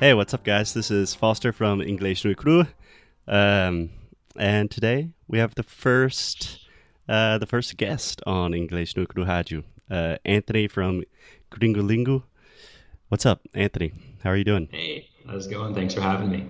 Hey, 0.00 0.14
what's 0.14 0.32
up, 0.32 0.44
guys? 0.44 0.72
This 0.72 0.90
is 0.90 1.14
Foster 1.14 1.52
from 1.52 1.82
English 1.82 2.24
no 2.24 2.34
Crew, 2.34 2.64
um, 3.28 3.90
and 4.34 4.70
today 4.70 5.10
we 5.28 5.38
have 5.38 5.54
the 5.56 5.62
first, 5.62 6.66
uh, 7.06 7.36
the 7.36 7.44
first 7.44 7.76
guest 7.76 8.22
on 8.26 8.54
English 8.54 8.96
no 8.96 9.04
Cru 9.04 9.26
Rádio, 9.26 9.62
uh, 9.90 10.16
Anthony 10.24 10.68
from 10.68 11.02
Gringolingo. 11.52 12.22
What's 13.08 13.26
up, 13.26 13.42
Anthony? 13.52 13.92
How 14.24 14.30
are 14.30 14.36
you 14.36 14.44
doing? 14.44 14.68
Hey, 14.72 15.06
how's 15.26 15.46
it 15.46 15.50
going? 15.50 15.74
Thanks 15.74 15.92
for 15.92 16.00
having 16.00 16.30
me. 16.30 16.46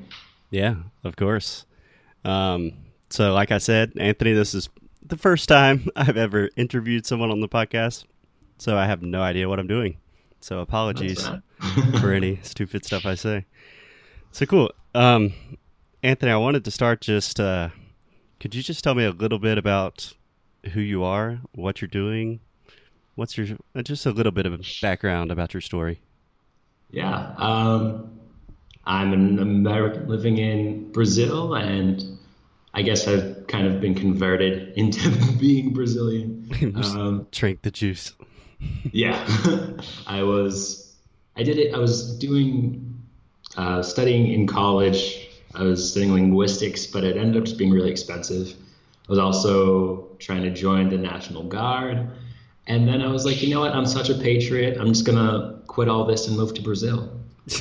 Yeah, 0.53 0.77
of 1.03 1.17
course. 1.17 1.67
Um, 2.25 2.75
so, 3.09 3.35
like 3.35 3.51
I 3.51 3.59
said, 3.59 3.95
Anthony, 3.97 4.33
this 4.33 4.55
is 4.55 4.69
the 5.05 5.17
first 5.17 5.49
time 5.49 5.89
I've 5.97 6.17
ever 6.17 6.51
interviewed 6.55 7.05
someone 7.05 7.33
on 7.33 7.41
the 7.41 7.49
podcast, 7.49 8.05
so 8.59 8.79
I 8.79 8.87
have 8.87 9.03
no 9.03 9.21
idea 9.23 9.49
what 9.49 9.59
I'm 9.59 9.67
doing. 9.67 9.97
So, 10.41 10.61
apologies 10.61 11.29
for 12.01 12.13
any 12.13 12.39
stupid 12.43 12.85
stuff 12.85 13.05
I 13.07 13.15
say. 13.15 13.45
So 14.33 14.47
cool. 14.47 14.71
Um, 14.95 15.33
Anthony, 16.03 16.33
I 16.33 16.37
wanted 16.37 16.65
to 16.65 16.71
start 16.71 17.01
just, 17.01 17.39
uh, 17.39 17.69
could 18.39 18.55
you 18.55 18.63
just 18.63 18.83
tell 18.83 18.95
me 18.95 19.05
a 19.05 19.11
little 19.11 19.39
bit 19.39 19.59
about 19.59 20.15
who 20.73 20.81
you 20.81 21.05
are, 21.05 21.41
what 21.53 21.81
you're 21.81 21.89
doing? 21.89 22.41
What's 23.17 23.37
your, 23.37 23.59
uh, 23.75 23.83
just 23.83 24.07
a 24.07 24.11
little 24.11 24.33
bit 24.33 24.47
of 24.47 24.61
background 24.81 25.31
about 25.31 25.53
your 25.53 25.61
story? 25.61 26.01
Yeah. 26.91 27.35
Um, 27.37 28.19
I'm 28.87 29.13
an 29.13 29.39
American 29.39 30.09
living 30.09 30.39
in 30.39 30.91
Brazil, 30.93 31.55
and 31.55 32.19
I 32.73 32.83
guess 32.83 33.07
I've 33.07 33.47
kind 33.47 33.67
of 33.67 33.81
been 33.81 33.95
converted 33.95 34.73
into 34.77 35.11
being 35.39 35.73
Brazilian. 35.73 36.39
Um, 36.77 37.27
Drink 37.31 37.63
the 37.63 37.71
juice. 37.71 38.15
Yeah. 38.93 39.27
I 40.07 40.23
was, 40.23 40.97
I 41.37 41.43
did 41.43 41.59
it, 41.59 41.75
I 41.75 41.79
was 41.79 42.19
doing, 42.19 42.99
uh, 43.57 43.83
studying 43.83 44.33
in 44.33 44.47
college. 44.47 45.29
I 45.55 45.63
was 45.65 45.91
studying 45.91 46.13
linguistics, 46.13 46.87
but 46.87 47.05
it 47.05 47.17
ended 47.17 47.37
up 47.37 47.45
just 47.45 47.59
being 47.59 47.71
really 47.71 47.91
expensive. 47.91 48.55
I 49.09 49.11
was 49.11 49.19
also 49.19 50.09
trying 50.19 50.43
to 50.43 50.51
join 50.51 50.89
the 50.89 50.99
National 50.99 51.43
Guard. 51.43 52.09
And 52.67 52.87
then 52.87 53.03
I 53.03 53.09
was 53.09 53.25
like, 53.25 53.43
you 53.43 53.53
know 53.53 53.61
what? 53.61 53.73
I'm 53.73 53.87
such 53.87 54.11
a 54.11 54.15
patriot. 54.15 54.79
I'm 54.79 54.89
just 54.89 55.05
going 55.05 55.19
to 55.19 55.59
quit 55.67 55.89
all 55.89 56.05
this 56.05 56.29
and 56.29 56.37
move 56.37 56.55
to 56.55 56.63
Brazil. 56.63 57.11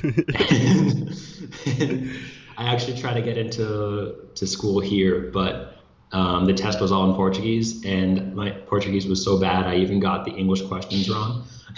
and, 0.04 1.16
and 1.80 2.16
I 2.58 2.74
actually 2.74 3.00
tried 3.00 3.16
to 3.16 3.22
get 3.22 3.38
into 3.38 4.28
to 4.36 4.46
school 4.46 4.80
here, 4.80 5.32
but 5.34 5.79
um, 6.12 6.46
the 6.46 6.54
test 6.54 6.82
was 6.82 6.92
all 6.92 7.10
in 7.10 7.16
Portuguese, 7.16 7.84
and 7.86 8.36
my 8.36 8.52
Portuguese 8.52 9.06
was 9.08 9.24
so 9.24 9.40
bad 9.40 9.66
I 9.66 9.76
even 9.76 10.00
got 10.00 10.26
the 10.26 10.32
English 10.32 10.62
questions 10.64 11.10
wrong. 11.10 11.46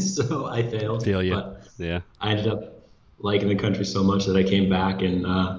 so 0.00 0.46
I 0.46 0.62
failed. 0.62 1.04
Feel 1.04 1.22
you. 1.22 1.34
But 1.34 1.68
Yeah. 1.78 2.00
I 2.20 2.30
ended 2.30 2.46
up 2.48 2.88
liking 3.18 3.48
the 3.48 3.56
country 3.56 3.84
so 3.84 4.02
much 4.02 4.24
that 4.26 4.36
I 4.36 4.42
came 4.42 4.68
back 4.70 5.02
and 5.02 5.26
uh, 5.26 5.58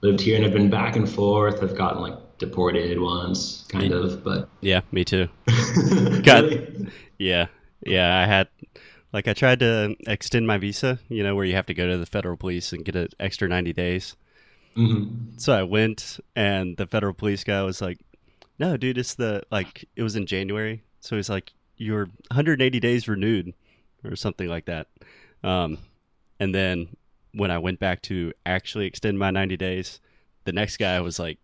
lived 0.00 0.20
here, 0.20 0.36
and 0.36 0.44
I've 0.44 0.52
been 0.52 0.70
back 0.70 0.96
and 0.96 1.08
forth. 1.08 1.62
I've 1.62 1.76
gotten 1.76 2.00
like 2.00 2.14
deported 2.38 2.98
once, 3.00 3.64
kind 3.68 3.92
of, 3.92 4.22
but 4.24 4.48
Yeah, 4.60 4.80
me 4.92 5.04
too. 5.04 5.28
Got- 6.22 6.44
Really? 6.44 6.90
Yeah. 7.18 7.46
Yeah, 7.84 8.18
I 8.18 8.26
had 8.26 8.48
like 9.12 9.28
I 9.28 9.32
tried 9.32 9.60
to 9.60 9.94
extend 10.06 10.46
my 10.46 10.58
visa, 10.58 10.98
you 11.08 11.22
know, 11.22 11.34
where 11.34 11.44
you 11.44 11.54
have 11.54 11.66
to 11.66 11.74
go 11.74 11.86
to 11.86 11.96
the 11.98 12.06
federal 12.06 12.36
police 12.36 12.72
and 12.72 12.84
get 12.84 12.96
an 12.96 13.08
extra 13.20 13.48
90 13.48 13.72
days. 13.72 14.16
Mhm. 14.76 15.40
So 15.40 15.52
I 15.52 15.62
went 15.62 16.20
and 16.34 16.76
the 16.76 16.86
federal 16.86 17.14
police 17.14 17.44
guy 17.44 17.62
was 17.62 17.80
like, 17.80 17.98
"No, 18.58 18.76
dude, 18.76 18.98
it's 18.98 19.14
the 19.14 19.42
like 19.50 19.88
it 19.96 20.02
was 20.02 20.16
in 20.16 20.26
January." 20.26 20.82
So 21.00 21.16
he's 21.16 21.30
like, 21.30 21.52
"You're 21.76 22.06
180 22.30 22.80
days 22.80 23.08
renewed 23.08 23.54
or 24.04 24.16
something 24.16 24.48
like 24.48 24.66
that." 24.66 24.88
Um 25.42 25.78
and 26.40 26.54
then 26.54 26.88
when 27.32 27.50
I 27.50 27.58
went 27.58 27.78
back 27.80 28.02
to 28.02 28.32
actually 28.46 28.86
extend 28.86 29.18
my 29.18 29.30
90 29.30 29.56
days, 29.56 30.00
the 30.44 30.52
next 30.52 30.76
guy 30.78 31.00
was 31.00 31.18
like, 31.18 31.38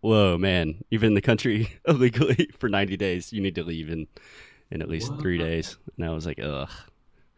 "Whoa, 0.00 0.38
man, 0.38 0.84
even 0.90 1.08
in 1.08 1.14
the 1.14 1.20
country 1.22 1.68
illegally 1.88 2.48
for 2.58 2.68
90 2.68 2.96
days, 2.96 3.32
you 3.32 3.40
need 3.40 3.54
to 3.56 3.64
leave 3.64 3.90
in 3.90 4.06
in 4.70 4.82
at 4.82 4.88
least 4.88 5.14
3 5.18 5.38
days." 5.38 5.78
And 5.96 6.06
I 6.06 6.10
was 6.10 6.26
like, 6.26 6.40
"Ugh." 6.40 6.70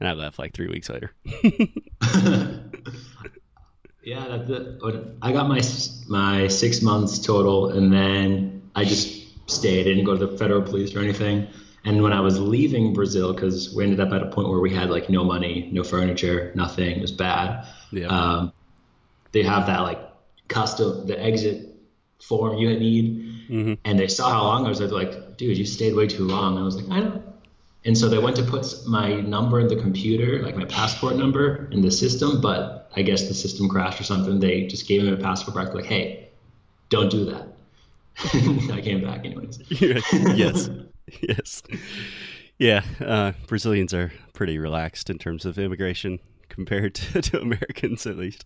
And 0.00 0.08
I 0.08 0.12
left 0.12 0.38
like 0.38 0.54
3 0.54 0.68
weeks 0.68 0.88
later. 0.90 1.12
yeah, 4.08 4.26
that, 4.26 4.46
that, 4.46 4.80
but 4.80 5.16
I 5.20 5.32
got 5.32 5.48
my 5.48 5.60
my 6.08 6.48
six 6.48 6.80
months 6.80 7.18
total, 7.18 7.68
and 7.68 7.92
then 7.92 8.62
I 8.74 8.84
just 8.84 9.50
stayed. 9.50 9.80
I 9.80 9.90
didn't 9.90 10.04
go 10.04 10.16
to 10.16 10.26
the 10.26 10.38
federal 10.38 10.62
police 10.62 10.94
or 10.96 11.00
anything. 11.00 11.46
And 11.84 12.02
when 12.02 12.14
I 12.14 12.20
was 12.20 12.40
leaving 12.40 12.94
Brazil, 12.94 13.34
because 13.34 13.74
we 13.74 13.84
ended 13.84 14.00
up 14.00 14.12
at 14.12 14.22
a 14.22 14.30
point 14.30 14.48
where 14.48 14.60
we 14.60 14.72
had 14.74 14.88
like 14.88 15.10
no 15.10 15.24
money, 15.24 15.68
no 15.72 15.84
furniture, 15.84 16.52
nothing, 16.54 16.96
it 16.96 17.02
was 17.02 17.12
bad. 17.12 17.66
Yeah. 17.92 18.06
Um, 18.06 18.52
they 19.32 19.42
have 19.42 19.66
that 19.66 19.80
like 19.80 20.00
custom 20.48 21.06
the 21.06 21.22
exit 21.22 21.76
form 22.18 22.56
you 22.56 22.78
need, 22.78 23.46
hmm 23.48 23.74
and 23.84 23.98
they 23.98 24.08
saw 24.08 24.30
how 24.30 24.42
long 24.44 24.64
I 24.64 24.70
was. 24.70 24.78
They're 24.78 24.88
like, 24.88 25.36
"Dude, 25.36 25.58
you 25.58 25.66
stayed 25.66 25.94
way 25.94 26.06
too 26.06 26.24
long." 26.24 26.54
And 26.54 26.62
I 26.62 26.64
was 26.64 26.76
like, 26.76 26.90
"I 26.90 27.00
don't 27.00 27.14
know." 27.14 27.27
And 27.84 27.96
so 27.96 28.08
they 28.08 28.18
went 28.18 28.36
to 28.36 28.42
put 28.42 28.66
my 28.86 29.20
number 29.20 29.60
in 29.60 29.68
the 29.68 29.76
computer, 29.76 30.42
like 30.42 30.56
my 30.56 30.64
passport 30.64 31.16
number, 31.16 31.68
in 31.70 31.80
the 31.80 31.90
system. 31.90 32.40
But 32.40 32.90
I 32.96 33.02
guess 33.02 33.28
the 33.28 33.34
system 33.34 33.68
crashed 33.68 34.00
or 34.00 34.04
something. 34.04 34.40
They 34.40 34.66
just 34.66 34.88
gave 34.88 35.02
me 35.02 35.12
a 35.12 35.16
passport 35.16 35.56
back, 35.56 35.74
like, 35.74 35.84
"Hey, 35.84 36.28
don't 36.88 37.10
do 37.10 37.24
that." 37.26 37.48
I 38.72 38.80
came 38.80 39.02
back 39.02 39.24
anyways. 39.24 39.60
yes. 39.70 40.68
Yes. 41.20 41.62
Yeah. 42.58 42.82
Uh, 43.00 43.32
Brazilians 43.46 43.94
are 43.94 44.12
pretty 44.32 44.58
relaxed 44.58 45.08
in 45.08 45.18
terms 45.18 45.44
of 45.44 45.58
immigration 45.58 46.18
compared 46.48 46.94
to, 46.96 47.22
to 47.30 47.40
Americans, 47.40 48.06
at 48.06 48.16
least. 48.16 48.44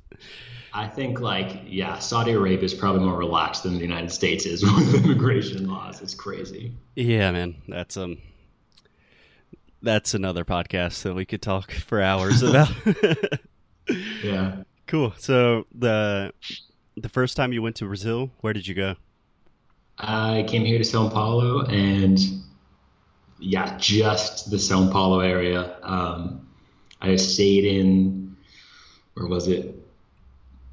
I 0.75 0.87
think 0.89 1.21
like 1.21 1.63
yeah, 1.67 1.99
Saudi 1.99 2.33
Arabia 2.33 2.65
is 2.65 2.75
probably 2.75 3.05
more 3.05 3.17
relaxed 3.17 3.63
than 3.63 3.75
the 3.75 3.81
United 3.81 4.11
States 4.11 4.47
is 4.47 4.63
with 4.63 4.95
immigration 5.05 5.69
laws. 5.69 6.01
It's 6.01 6.15
crazy. 6.15 6.75
Yeah, 6.97 7.31
man. 7.33 7.57
That's 7.69 7.97
um. 7.97 8.19
That's 9.83 10.15
another 10.15 10.45
podcast 10.45 11.03
that 11.03 11.15
we 11.15 11.25
could 11.25 11.43
talk 11.43 11.73
for 11.73 12.01
hours 12.01 12.43
about. 12.43 12.71
Yeah. 14.23 14.63
cool. 14.87 15.13
So 15.19 15.67
the 15.75 16.33
the 16.97 17.09
first 17.09 17.37
time 17.37 17.53
you 17.53 17.63
went 17.63 17.77
to 17.77 17.85
Brazil, 17.87 18.31
where 18.41 18.53
did 18.53 18.67
you 18.67 18.75
go? 18.75 18.95
I 19.99 20.45
came 20.47 20.65
here 20.65 20.79
to 20.79 20.85
Sao 20.85 21.09
Paulo 21.09 21.65
and 21.67 22.19
yeah, 23.41 23.77
just 23.79 24.51
the 24.51 24.59
Sao 24.59 24.89
Paulo 24.91 25.19
area. 25.21 25.77
Um, 25.83 26.49
I 27.01 27.17
stayed 27.17 27.65
in, 27.65 28.37
where 29.15 29.27
was 29.27 29.49
it? 29.49 29.75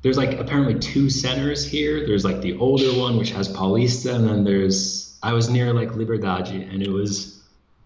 There's 0.03 0.17
like 0.17 0.39
apparently 0.39 0.77
two 0.79 1.09
centers 1.09 1.65
here. 1.65 2.05
There's 2.05 2.23
like 2.23 2.41
the 2.41 2.57
older 2.57 2.97
one, 2.97 3.17
which 3.17 3.31
has 3.31 3.51
Paulista, 3.51 4.13
and 4.13 4.27
then 4.27 4.43
there's, 4.43 5.17
I 5.23 5.33
was 5.33 5.49
near 5.49 5.73
like 5.73 5.95
Liberdade, 5.95 6.69
and 6.71 6.83
it 6.83 6.89
was 6.91 7.38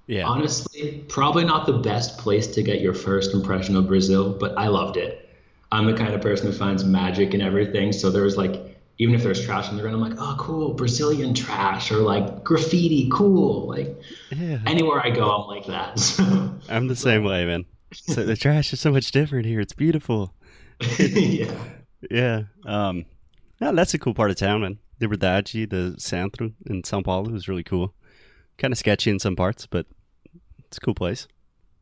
Yeah. 0.07 0.25
honestly 0.25 1.05
probably 1.07 1.45
not 1.45 1.65
the 1.65 1.73
best 1.73 2.17
place 2.17 2.47
to 2.47 2.61
get 2.61 2.81
your 2.81 2.93
first 2.93 3.33
impression 3.33 3.75
of 3.77 3.87
Brazil, 3.87 4.33
but 4.33 4.57
I 4.57 4.67
loved 4.67 4.97
it. 4.97 5.29
I'm 5.71 5.85
the 5.85 5.93
kind 5.93 6.13
of 6.13 6.21
person 6.21 6.47
who 6.47 6.53
finds 6.53 6.83
magic 6.83 7.33
in 7.33 7.41
everything. 7.41 7.91
So 7.93 8.11
there 8.11 8.23
was 8.23 8.37
like, 8.37 8.77
even 8.99 9.15
if 9.15 9.23
there's 9.23 9.43
trash 9.43 9.69
on 9.69 9.75
the 9.75 9.81
ground, 9.81 9.95
I'm 9.95 10.01
like, 10.01 10.19
oh, 10.19 10.35
cool, 10.37 10.73
Brazilian 10.73 11.33
trash 11.33 11.91
or 11.91 11.97
like 11.97 12.43
graffiti, 12.43 13.09
cool. 13.11 13.67
Like 13.67 13.95
Yeah. 14.29 14.59
anywhere 14.65 15.03
I 15.03 15.09
go, 15.09 15.29
I'm 15.31 15.47
like 15.47 15.65
that. 15.67 15.97
So, 15.99 16.53
I'm 16.69 16.87
the 16.87 16.95
same 16.95 17.23
way, 17.23 17.45
man. 17.45 17.65
So 17.93 18.23
the 18.25 18.35
trash 18.35 18.73
is 18.73 18.79
so 18.79 18.91
much 18.91 19.11
different 19.11 19.45
here. 19.45 19.59
It's 19.59 19.73
beautiful. 19.73 20.33
yeah. 20.99 21.53
Yeah. 22.09 22.43
Um, 22.65 23.05
yeah, 23.61 23.71
that's 23.71 23.93
a 23.93 23.99
cool 23.99 24.13
part 24.13 24.31
of 24.31 24.37
town, 24.37 24.61
man. 24.61 24.79
Liberdade, 24.99 25.69
the 25.69 25.95
Centro 25.97 26.51
in 26.67 26.81
São 26.83 27.03
Paulo 27.03 27.33
is 27.35 27.47
really 27.47 27.63
cool. 27.63 27.93
Kind 28.63 28.71
of 28.71 28.77
sketchy 28.77 29.11
in 29.11 29.19
some 29.19 29.35
parts, 29.35 29.65
but 29.65 29.85
it's 30.59 30.77
a 30.77 30.79
cool 30.79 30.93
place. 30.93 31.27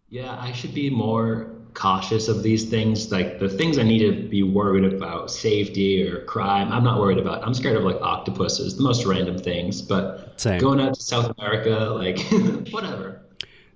Yeah, 0.09 0.35
I 0.41 0.51
should 0.51 0.73
be 0.73 0.89
more 0.89 1.51
cautious 1.75 2.27
of 2.27 2.41
these 2.41 2.71
things. 2.71 3.11
Like 3.11 3.37
the 3.37 3.47
things 3.47 3.77
I 3.77 3.83
need 3.83 3.99
to 3.99 4.27
be 4.27 4.41
worried 4.41 4.91
about, 4.91 5.29
safety 5.29 6.01
or 6.01 6.25
crime, 6.25 6.71
I'm 6.71 6.83
not 6.83 6.99
worried 6.99 7.19
about. 7.19 7.45
I'm 7.45 7.53
scared 7.53 7.75
of 7.75 7.83
like 7.83 8.01
octopuses, 8.01 8.77
the 8.77 8.81
most 8.81 9.05
random 9.05 9.37
things. 9.37 9.79
But 9.79 10.41
Same. 10.41 10.59
going 10.59 10.81
out 10.81 10.95
to 10.95 11.01
South 11.03 11.31
America, 11.37 11.69
like 11.69 12.19
whatever. 12.71 13.21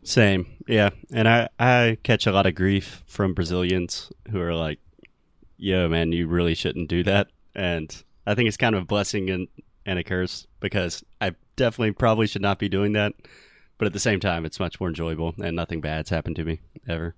Same, 0.02 0.48
yeah. 0.68 0.90
And 1.14 1.30
I, 1.30 1.50
I 1.60 2.00
catch 2.02 2.26
a 2.26 2.32
lot 2.32 2.48
of 2.48 2.56
grief 2.56 3.04
from 3.06 3.36
Brazilians 3.36 4.12
who 4.32 4.42
are 4.42 4.56
like, 4.56 4.80
yo, 5.58 5.88
man, 5.90 6.12
you 6.12 6.26
really 6.26 6.56
shouldn't 6.56 6.90
do 6.90 7.04
that. 7.04 7.28
And 7.54 8.04
I 8.26 8.34
think 8.34 8.48
it's 8.48 8.58
kind 8.58 8.74
of 8.74 8.82
a 8.82 8.86
blessing 8.88 9.30
and, 9.30 9.48
and 9.86 10.00
a 10.00 10.04
curse 10.04 10.48
because 10.60 11.04
I 11.22 11.36
definitely 11.56 11.92
probably 11.92 12.28
should 12.28 12.42
not 12.42 12.60
be 12.60 12.70
doing 12.70 12.94
that. 12.94 13.14
But 13.78 13.88
at 13.88 13.94
the 13.94 14.00
same 14.00 14.20
time, 14.20 14.46
it's 14.46 14.60
much 14.60 14.80
more 14.80 14.90
enjoyable 14.90 15.36
and 15.42 15.56
nothing 15.56 15.82
bad's 15.82 16.10
happened 16.10 16.38
to 16.38 16.46
me 16.46 16.62
ever. 16.88 17.16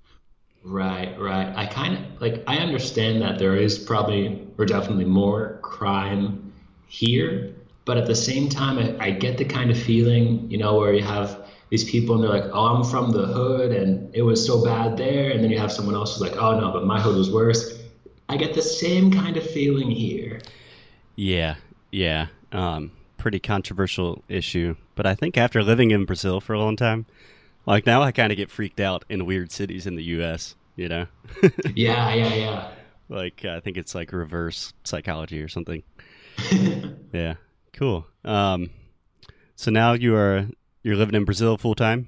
Right, 0.64 1.18
right. 1.20 1.54
I 1.56 1.66
kind 1.68 1.94
of 1.98 2.22
like, 2.22 2.44
I 2.48 2.58
understand 2.58 3.22
that 3.22 3.38
there 3.38 3.56
is 3.56 3.78
probably, 3.78 4.48
or 4.58 4.66
definitely 4.66 5.06
more 5.06 5.60
crime 5.62 6.52
here. 6.88 7.54
But 7.86 7.98
at 7.98 8.06
the 8.06 8.16
same 8.16 8.50
time, 8.50 8.80
I, 8.80 9.06
I 9.06 9.12
get 9.12 9.38
the 9.38 9.46
kind 9.46 9.72
of 9.72 9.78
feeling, 9.78 10.50
you 10.50 10.58
know, 10.58 10.76
where 10.76 10.94
you 10.94 11.04
have 11.04 11.48
these 11.70 11.90
people 11.90 12.16
and 12.16 12.24
they're 12.24 12.42
like, 12.42 12.52
oh, 12.52 12.76
I'm 12.76 12.84
from 12.84 13.12
the 13.12 13.28
hood 13.28 13.72
and 13.72 14.14
it 14.16 14.24
was 14.24 14.46
so 14.46 14.64
bad 14.64 14.98
there. 14.98 15.32
And 15.32 15.44
then 15.44 15.52
you 15.52 15.60
have 15.60 15.72
someone 15.72 15.96
else 15.96 16.14
who's 16.14 16.28
like, 16.28 16.42
oh, 16.42 16.60
no, 16.60 16.72
but 16.72 16.86
my 16.86 17.00
hood 17.00 17.16
was 17.16 17.32
worse. 17.32 17.80
I 18.30 18.36
get 18.36 18.54
the 18.54 18.62
same 18.62 19.12
kind 19.12 19.38
of 19.38 19.50
feeling 19.50 19.90
here. 19.90 20.42
Yeah, 21.16 21.56
yeah. 21.92 22.28
Um, 22.52 22.92
pretty 23.18 23.40
controversial 23.40 24.24
issue. 24.30 24.76
But 24.96 25.06
I 25.06 25.16
think 25.16 25.38
after 25.38 25.64
living 25.64 25.92
in 25.92 26.06
Brazil 26.06 26.40
for 26.40 26.54
a 26.54 26.60
long 26.60 26.76
time, 26.76 27.06
like 27.66 27.86
now 27.86 28.02
I 28.02 28.12
kind 28.12 28.32
of 28.32 28.38
get 28.38 28.50
freaked 28.50 28.80
out 28.80 29.04
in 29.10 29.26
weird 29.26 29.52
cities 29.52 29.86
in 29.86 29.96
the 29.96 30.04
U.S., 30.04 30.56
you 30.76 30.88
know? 30.88 31.08
yeah, 31.76 32.14
yeah, 32.14 32.34
yeah. 32.34 32.72
Like, 33.10 33.46
I 33.46 33.60
think 33.60 33.78
it's 33.78 33.96
like 33.96 34.12
reverse 34.12 34.74
psychology 34.84 35.42
or 35.42 35.48
something. 35.48 35.84
yeah, 37.14 37.36
cool. 37.74 38.06
Um, 38.24 38.70
so 39.56 39.72
now 39.72 39.94
you 39.94 40.16
are 40.16 40.48
you're 40.84 40.96
living 40.96 41.16
in 41.16 41.26
Brazil 41.26 41.58
full 41.58 41.76
time? 41.76 42.08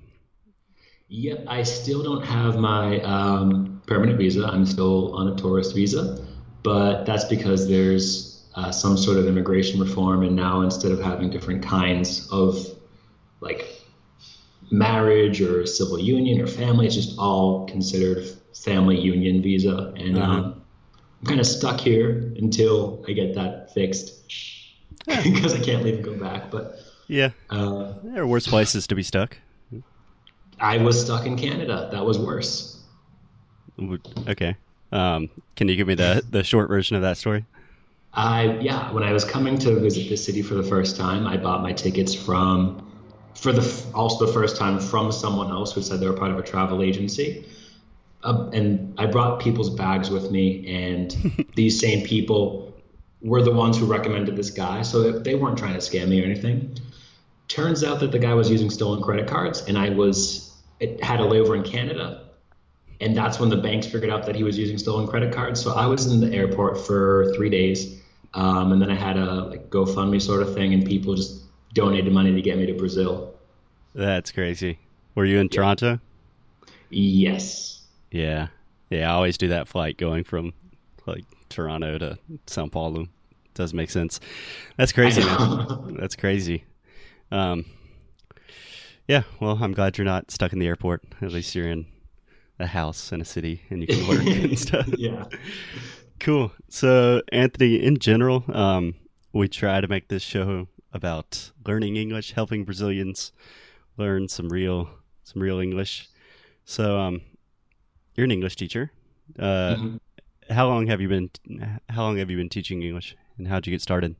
Yep, 1.08 1.46
I 1.48 1.64
still 1.64 2.04
don't 2.04 2.24
have 2.24 2.58
my 2.58 3.02
um, 3.02 3.82
permanent 3.88 4.20
visa. 4.20 4.46
I'm 4.46 4.66
still 4.66 5.16
on 5.16 5.28
a 5.30 5.36
tourist 5.36 5.74
visa, 5.74 6.24
but 6.62 7.06
that's 7.06 7.26
because 7.26 7.68
there's 7.68 8.29
uh, 8.60 8.72
some 8.72 8.98
sort 8.98 9.18
of 9.18 9.26
immigration 9.26 9.80
reform, 9.80 10.24
and 10.24 10.36
now 10.36 10.62
instead 10.62 10.92
of 10.92 11.00
having 11.00 11.30
different 11.30 11.64
kinds 11.64 12.30
of 12.30 12.68
like 13.40 13.66
marriage 14.70 15.42
or 15.42 15.66
civil 15.66 15.98
union 15.98 16.42
or 16.42 16.48
family, 16.48 16.86
it's 16.86 16.96
just 16.96 17.18
all 17.18 17.66
considered 17.68 18.26
family 18.54 19.00
union 19.00 19.42
visa, 19.42 19.94
and 19.96 20.18
uh-huh. 20.18 20.32
um, 20.32 20.62
I'm 21.22 21.28
kind 21.28 21.40
of 21.40 21.48
stuck 21.48 21.80
here 21.80 22.34
until 22.38 23.04
I 23.08 23.14
get 23.14 23.34
that 23.36 23.74
fixed 23.74 24.68
because 25.06 25.54
I 25.60 25.60
can't 25.60 25.84
leave 25.84 25.96
and 25.96 26.04
go 26.04 26.16
back. 26.18 26.52
But 26.52 26.80
yeah. 27.08 27.30
Uh, 27.50 27.94
there 28.04 28.24
are 28.24 28.28
worse 28.28 28.48
places 28.48 28.88
to 28.88 28.96
be 28.96 29.04
stuck. 29.04 29.38
I 30.60 30.78
was 30.78 31.06
stuck 31.06 31.26
in 31.26 31.38
Canada. 31.38 31.88
That 31.94 32.06
was 32.06 32.20
worse. 32.20 32.84
Okay. 34.28 34.58
Um, 34.92 35.30
can 35.56 35.70
you 35.70 35.78
give 35.78 35.88
me 35.88 35.96
the 35.96 36.26
the 36.30 36.44
short 36.44 36.68
version 36.68 36.98
of 36.98 37.04
that 37.04 37.16
story? 37.16 37.46
I 38.14 38.58
yeah, 38.60 38.92
when 38.92 39.04
I 39.04 39.14
was 39.14 39.24
coming 39.24 39.58
to 39.60 39.80
visit 39.80 40.10
the 40.10 40.18
city 40.18 40.42
for 40.42 40.56
the 40.56 40.64
first 40.64 40.98
time, 40.98 41.28
I 41.28 41.38
bought 41.38 41.62
my 41.62 41.74
tickets 41.74 42.14
from 42.14 42.86
for 43.36 43.52
the 43.52 43.86
also 43.94 44.26
the 44.26 44.34
first 44.34 44.58
time 44.58 44.80
from 44.80 45.12
someone 45.12 45.52
else 45.52 45.74
who 45.74 45.82
said 45.82 46.00
they 46.00 46.08
were 46.08 46.18
part 46.18 46.32
of 46.32 46.38
a 46.38 46.44
travel 46.44 46.82
agency. 46.82 47.46
Uh, 48.22 48.50
and 48.52 48.94
I 49.00 49.06
brought 49.06 49.40
people's 49.40 49.70
bags 49.70 50.10
with 50.10 50.30
me, 50.32 50.68
and 50.68 51.46
these 51.56 51.80
same 51.80 52.06
people 52.06 52.74
were 53.22 53.42
the 53.42 53.54
ones 53.54 53.78
who 53.78 53.86
recommended 53.86 54.36
this 54.36 54.50
guy. 54.50 54.82
So 54.82 55.12
they 55.12 55.36
weren't 55.36 55.58
trying 55.58 55.74
to 55.74 55.80
scam 55.80 56.10
me 56.10 56.22
or 56.22 56.26
anything. 56.26 56.78
Turns 57.48 57.84
out 57.84 58.00
that 58.02 58.12
the 58.12 58.20
guy 58.20 58.34
was 58.34 58.50
using 58.50 58.70
stolen 58.70 59.02
credit 59.02 59.28
cards, 59.28 59.62
and 59.68 59.78
I 59.78 59.90
was 59.90 60.58
it 60.80 61.02
had 61.04 61.20
a 61.20 61.24
layover 61.24 61.56
in 61.56 61.64
Canada, 61.64 62.30
and 63.02 63.16
that's 63.16 63.40
when 63.40 63.50
the 63.50 63.58
banks 63.58 63.88
figured 63.88 64.12
out 64.12 64.26
that 64.26 64.36
he 64.36 64.44
was 64.44 64.58
using 64.58 64.78
stolen 64.78 65.08
credit 65.08 65.34
cards. 65.34 65.62
So 65.62 65.74
I 65.74 65.86
was 65.86 66.12
in 66.12 66.20
the 66.20 66.36
airport 66.36 66.78
for 66.80 67.34
three 67.36 67.50
days, 67.50 67.99
um, 68.34 68.72
and 68.72 68.81
then 68.81 68.92
I 68.92 68.96
had 68.96 69.18
a 69.18 69.46
like 69.46 69.70
GoFundMe 69.70 70.22
sort 70.22 70.42
of 70.42 70.54
thing, 70.54 70.74
and 70.74 70.86
people 70.86 71.16
just 71.16 71.42
donated 71.74 72.12
money 72.14 72.34
to 72.34 72.42
get 72.42 72.58
me 72.58 72.66
to 72.66 72.74
Brazil. 72.74 73.34
That's 73.94 74.31
crazy. 74.31 74.80
Were 75.16 75.26
you 75.26 75.40
in 75.40 75.48
yeah. 75.48 75.56
Toronto? 75.56 76.00
Yes. 76.90 77.81
Yeah, 78.12 78.48
yeah. 78.90 79.12
I 79.12 79.16
always 79.16 79.38
do 79.38 79.50
that 79.50 79.68
flight 79.68 79.98
going 79.98 80.24
from 80.24 80.54
like 81.06 81.26
Toronto 81.50 81.98
to 81.98 82.20
Sao 82.46 82.68
Paulo. 82.68 83.08
Does 83.54 83.74
make 83.74 83.90
sense. 83.90 84.20
That's 84.78 84.92
crazy, 84.92 85.24
man. 85.24 85.96
That's 86.00 86.16
crazy. 86.16 86.64
Um, 87.31 87.66
yeah, 89.08 89.24
well, 89.40 89.58
I'm 89.62 89.74
glad 89.74 89.98
you're 89.98 90.06
not 90.06 90.31
stuck 90.31 90.54
in 90.54 90.60
the 90.60 90.68
airport. 90.68 91.04
At 91.22 91.31
least 91.31 91.56
you're 91.56 91.68
in 91.68 91.86
a 92.60 92.68
house 92.68 93.12
in 93.12 93.22
a 93.22 93.26
city 93.26 93.62
and 93.70 93.81
you 93.81 93.88
can 93.88 94.08
work 94.08 94.26
and 94.26 94.58
stuff. 94.58 94.88
Yeah. 94.98 95.26
Cool. 96.19 96.51
So, 96.68 97.21
Anthony, 97.31 97.75
in 97.75 97.98
general, 97.98 98.44
um, 98.50 98.95
we 99.33 99.48
try 99.48 99.80
to 99.80 99.88
make 99.88 100.10
this 100.10 100.24
show 100.24 100.68
about 100.92 101.51
learning 101.66 101.95
English, 101.95 102.33
helping 102.33 102.66
Brazilians 102.66 103.31
learn 103.98 104.27
some 104.27 104.50
real 104.50 104.89
some 105.24 105.42
real 105.42 105.60
English. 105.60 106.10
So, 106.66 107.00
um, 107.00 107.21
you're 108.16 108.25
an 108.25 108.31
English 108.31 108.56
teacher. 108.56 108.92
Uh, 109.38 109.75
mm-hmm. 109.75 109.98
How 110.50 110.68
long 110.68 110.88
have 110.88 111.00
you 111.00 111.07
been? 111.07 111.30
How 111.89 112.04
long 112.04 112.18
have 112.18 112.30
you 112.30 112.38
been 112.38 112.50
teaching 112.50 112.81
English, 112.81 113.16
and 113.38 113.48
how'd 113.48 113.68
you 113.68 113.71
get 113.71 113.81
started? 113.81 114.16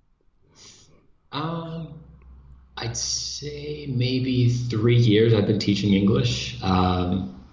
Um, 1.32 2.00
I'd 2.78 2.96
say 2.96 3.88
maybe 3.88 4.50
three 4.50 4.98
years 4.98 5.34
I've 5.34 5.48
been 5.48 5.60
teaching 5.60 5.94
English, 5.94 6.62
um, 6.64 7.44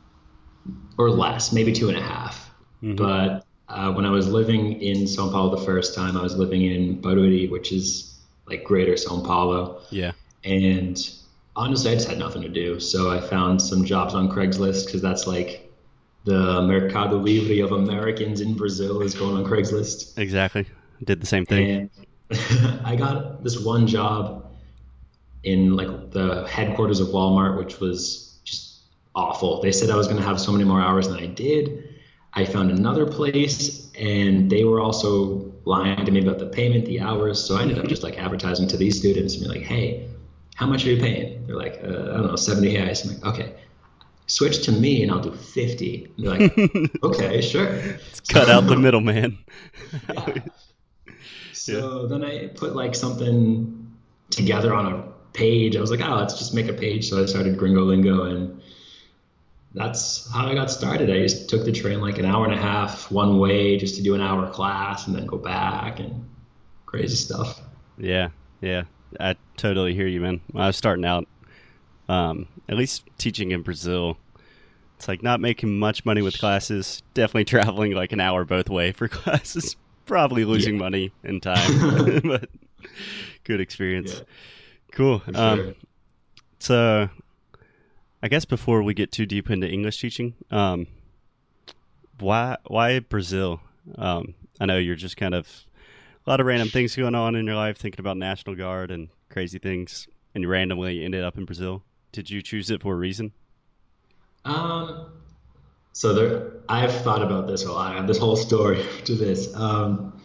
or 0.99 1.11
less, 1.11 1.53
maybe 1.53 1.73
two 1.73 1.89
and 1.89 1.97
a 1.97 2.03
half. 2.03 2.51
Mm-hmm. 2.83 2.97
But 2.97 3.46
uh, 3.69 3.93
when 3.93 4.05
I 4.05 4.11
was 4.11 4.29
living 4.29 4.81
in 4.81 5.07
Sao 5.07 5.31
Paulo 5.31 5.57
the 5.57 5.65
first 5.65 5.95
time, 5.95 6.17
I 6.17 6.23
was 6.23 6.37
living 6.37 6.63
in 6.63 7.01
Barueri, 7.03 7.51
which 7.51 7.73
is 7.73 8.15
like 8.47 8.65
greater 8.65 8.97
Sao 8.97 9.21
Paulo. 9.21 9.81
Yeah. 9.91 10.13
And 10.45 10.99
honestly, 11.57 11.91
I 11.91 11.95
just 11.95 12.09
had 12.09 12.19
nothing 12.19 12.43
to 12.43 12.49
do. 12.49 12.79
So 12.79 13.11
I 13.11 13.21
found 13.21 13.61
some 13.61 13.85
jobs 13.85 14.15
on 14.15 14.29
Craigslist 14.29 14.87
because 14.87 15.03
that's 15.03 15.27
like 15.27 15.73
the 16.25 16.63
Mercado 16.63 17.17
Livre 17.17 17.65
of 17.65 17.73
Americans 17.73 18.41
in 18.41 18.55
Brazil 18.55 19.03
is 19.03 19.15
going 19.15 19.37
on 19.37 19.45
Craigslist. 19.45 20.17
Exactly. 20.19 20.67
Did 21.05 21.21
the 21.21 21.27
same 21.27 21.45
thing. 21.45 21.91
And 22.31 22.81
I 22.85 22.95
got 22.97 23.43
this 23.43 23.59
one 23.59 23.87
job 23.87 24.47
in 25.43 25.77
like 25.77 26.11
the 26.11 26.47
headquarters 26.47 27.01
of 27.01 27.09
Walmart, 27.09 27.57
which 27.57 27.81
was 27.81 28.39
just 28.45 28.83
awful. 29.15 29.61
They 29.61 29.73
said 29.73 29.91
I 29.91 29.97
was 29.97 30.07
going 30.07 30.19
to 30.19 30.27
have 30.27 30.41
so 30.41 30.53
many 30.53 30.65
more 30.65 30.81
hours 30.81 31.09
than 31.09 31.19
I 31.19 31.27
did. 31.27 31.96
I 32.37 32.45
found 32.45 32.71
another 32.71 33.07
place, 33.07 33.91
and 33.95 34.51
they 34.51 34.65
were 34.65 34.79
also 34.81 35.53
lying 35.65 36.05
to 36.05 36.13
me 36.13 36.21
about 36.21 36.39
the 36.39 36.47
payment, 36.47 36.85
the 36.85 37.01
hours. 37.01 37.43
So 37.43 37.57
I 37.57 37.63
ended 37.63 37.79
up 37.79 37.87
just 37.87 38.03
like 38.03 38.19
advertising 38.19 38.69
to 38.69 38.77
these 38.77 38.99
students 38.99 39.35
and 39.35 39.45
be 39.45 39.49
like, 39.49 39.63
"Hey, 39.63 40.07
how 40.55 40.67
much 40.67 40.87
are 40.87 40.91
you 40.91 41.01
paying?" 41.01 41.47
They're 41.47 41.57
like, 41.57 41.81
uh, 41.83 41.89
"I 41.89 42.17
don't 42.19 42.27
know, 42.27 42.37
70 42.37 42.75
reais." 42.75 43.05
I'm 43.05 43.15
like, 43.15 43.27
"Okay." 43.27 43.55
Switch 44.29 44.65
to 44.65 44.73
me 44.73 45.03
and 45.03 45.13
I'll 45.13 45.21
do 45.21 45.33
50. 45.33 46.13
And 46.17 46.27
they're 46.27 46.39
like, 46.39 46.59
okay, 47.05 47.41
sure. 47.41 47.81
cut 48.29 48.51
out 48.51 48.67
the 48.67 48.77
middleman. 48.77 49.39
yeah. 50.13 50.35
So 51.53 52.03
yeah. 52.03 52.09
then 52.09 52.25
I 52.25 52.47
put 52.49 52.77
like 52.77 52.95
something 52.95 53.91
together 54.31 54.73
on 54.73 54.87
a 54.87 55.03
page. 55.33 55.77
I 55.77 55.81
was 55.81 55.91
like, 55.91 56.01
oh, 56.01 56.15
let's 56.15 56.39
just 56.39 56.55
make 56.55 56.69
a 56.69 56.73
page. 56.73 57.09
So 57.11 57.21
I 57.21 57.27
started 57.27 57.57
Gringolingo, 57.57 58.31
and 58.31 58.61
that's 59.77 60.33
how 60.33 60.47
I 60.49 60.55
got 60.55 60.71
started. 60.71 61.11
I 61.11 61.21
just 61.21 61.51
took 61.51 61.67
the 61.67 61.71
train 61.71 62.01
like 62.01 62.19
an 62.19 62.25
hour 62.25 62.47
and 62.47 62.55
a 62.55 62.57
half 62.57 63.11
one 63.13 63.39
way 63.39 63.77
just 63.77 63.95
to 63.97 64.03
do 64.03 64.15
an 64.15 64.23
hour 64.23 64.51
class 64.51 65.07
and 65.07 65.15
then 65.15 65.27
go 65.27 65.37
back 65.37 66.01
and 66.01 66.27
crazy 66.87 67.15
stuff. 67.15 67.61
Yeah, 67.99 68.31
yeah, 68.63 68.85
I 69.21 69.37
totally 69.59 69.95
hear 69.95 70.07
you, 70.07 70.23
man. 70.23 70.41
When 70.51 70.65
I 70.65 70.67
was 70.67 70.79
starting 70.79 71.05
out, 71.05 71.29
um, 72.09 72.49
at 72.71 72.77
least 72.77 73.05
teaching 73.19 73.51
in 73.51 73.61
Brazil, 73.61 74.17
it's 74.97 75.09
like 75.09 75.23
not 75.23 75.41
making 75.41 75.79
much 75.79 76.07
money 76.07 76.23
with 76.23 76.39
classes. 76.39 77.03
Definitely 77.13 77.45
traveling 77.57 77.93
like 77.93 78.13
an 78.13 78.21
hour 78.21 78.47
both 78.47 78.71
way 78.71 78.93
for 78.93 79.09
classes. 79.09 79.77
Probably 80.07 80.47
losing 80.47 80.77
yeah. 80.77 80.81
money 80.81 81.13
and 81.23 81.43
time, 81.43 82.21
but 82.25 82.49
good 83.45 83.61
experience. 83.61 84.15
Yeah. 84.15 84.25
Cool. 84.93 85.23
Um, 85.35 85.75
so, 86.61 87.11
I 88.27 88.29
guess 88.29 88.45
before 88.45 88.83
we 88.83 88.93
get 88.93 89.13
too 89.13 89.25
deep 89.25 89.51
into 89.51 89.69
English 89.69 90.01
teaching, 90.01 90.35
um, 90.51 90.89
why 92.19 92.57
why 92.67 92.99
Brazil? 92.99 93.61
Um, 93.97 94.35
I 94.59 94.67
know 94.67 94.79
you're 94.79 94.97
just 94.97 95.17
kind 95.17 95.33
of 95.33 95.47
a 96.27 96.31
lot 96.31 96.41
of 96.41 96.47
random 96.47 96.69
things 96.69 96.97
going 96.97 97.15
on 97.15 97.37
in 97.37 97.47
your 97.47 97.55
life, 97.55 97.79
thinking 97.79 98.01
about 98.01 98.17
National 98.17 98.57
Guard 98.57 98.91
and 98.91 99.11
crazy 99.31 99.61
things, 99.61 100.09
and 100.35 100.43
you 100.43 100.49
randomly 100.49 101.05
ended 101.05 101.23
up 101.23 101.39
in 101.39 101.45
Brazil. 101.45 101.85
Did 102.11 102.29
you 102.29 102.43
choose 102.43 102.69
it 102.69 102.83
for 102.83 102.95
a 102.95 102.97
reason? 102.97 103.31
Um, 104.45 105.13
so 105.93 106.13
there, 106.13 106.51
I've 106.69 106.93
thought 107.03 107.23
about 107.23 107.47
this 107.47 107.65
a 107.65 107.71
lot. 107.71 108.09
This 108.09 108.19
whole 108.19 108.35
story 108.35 108.85
to 109.05 109.15
this. 109.15 109.55
Um, 109.55 110.21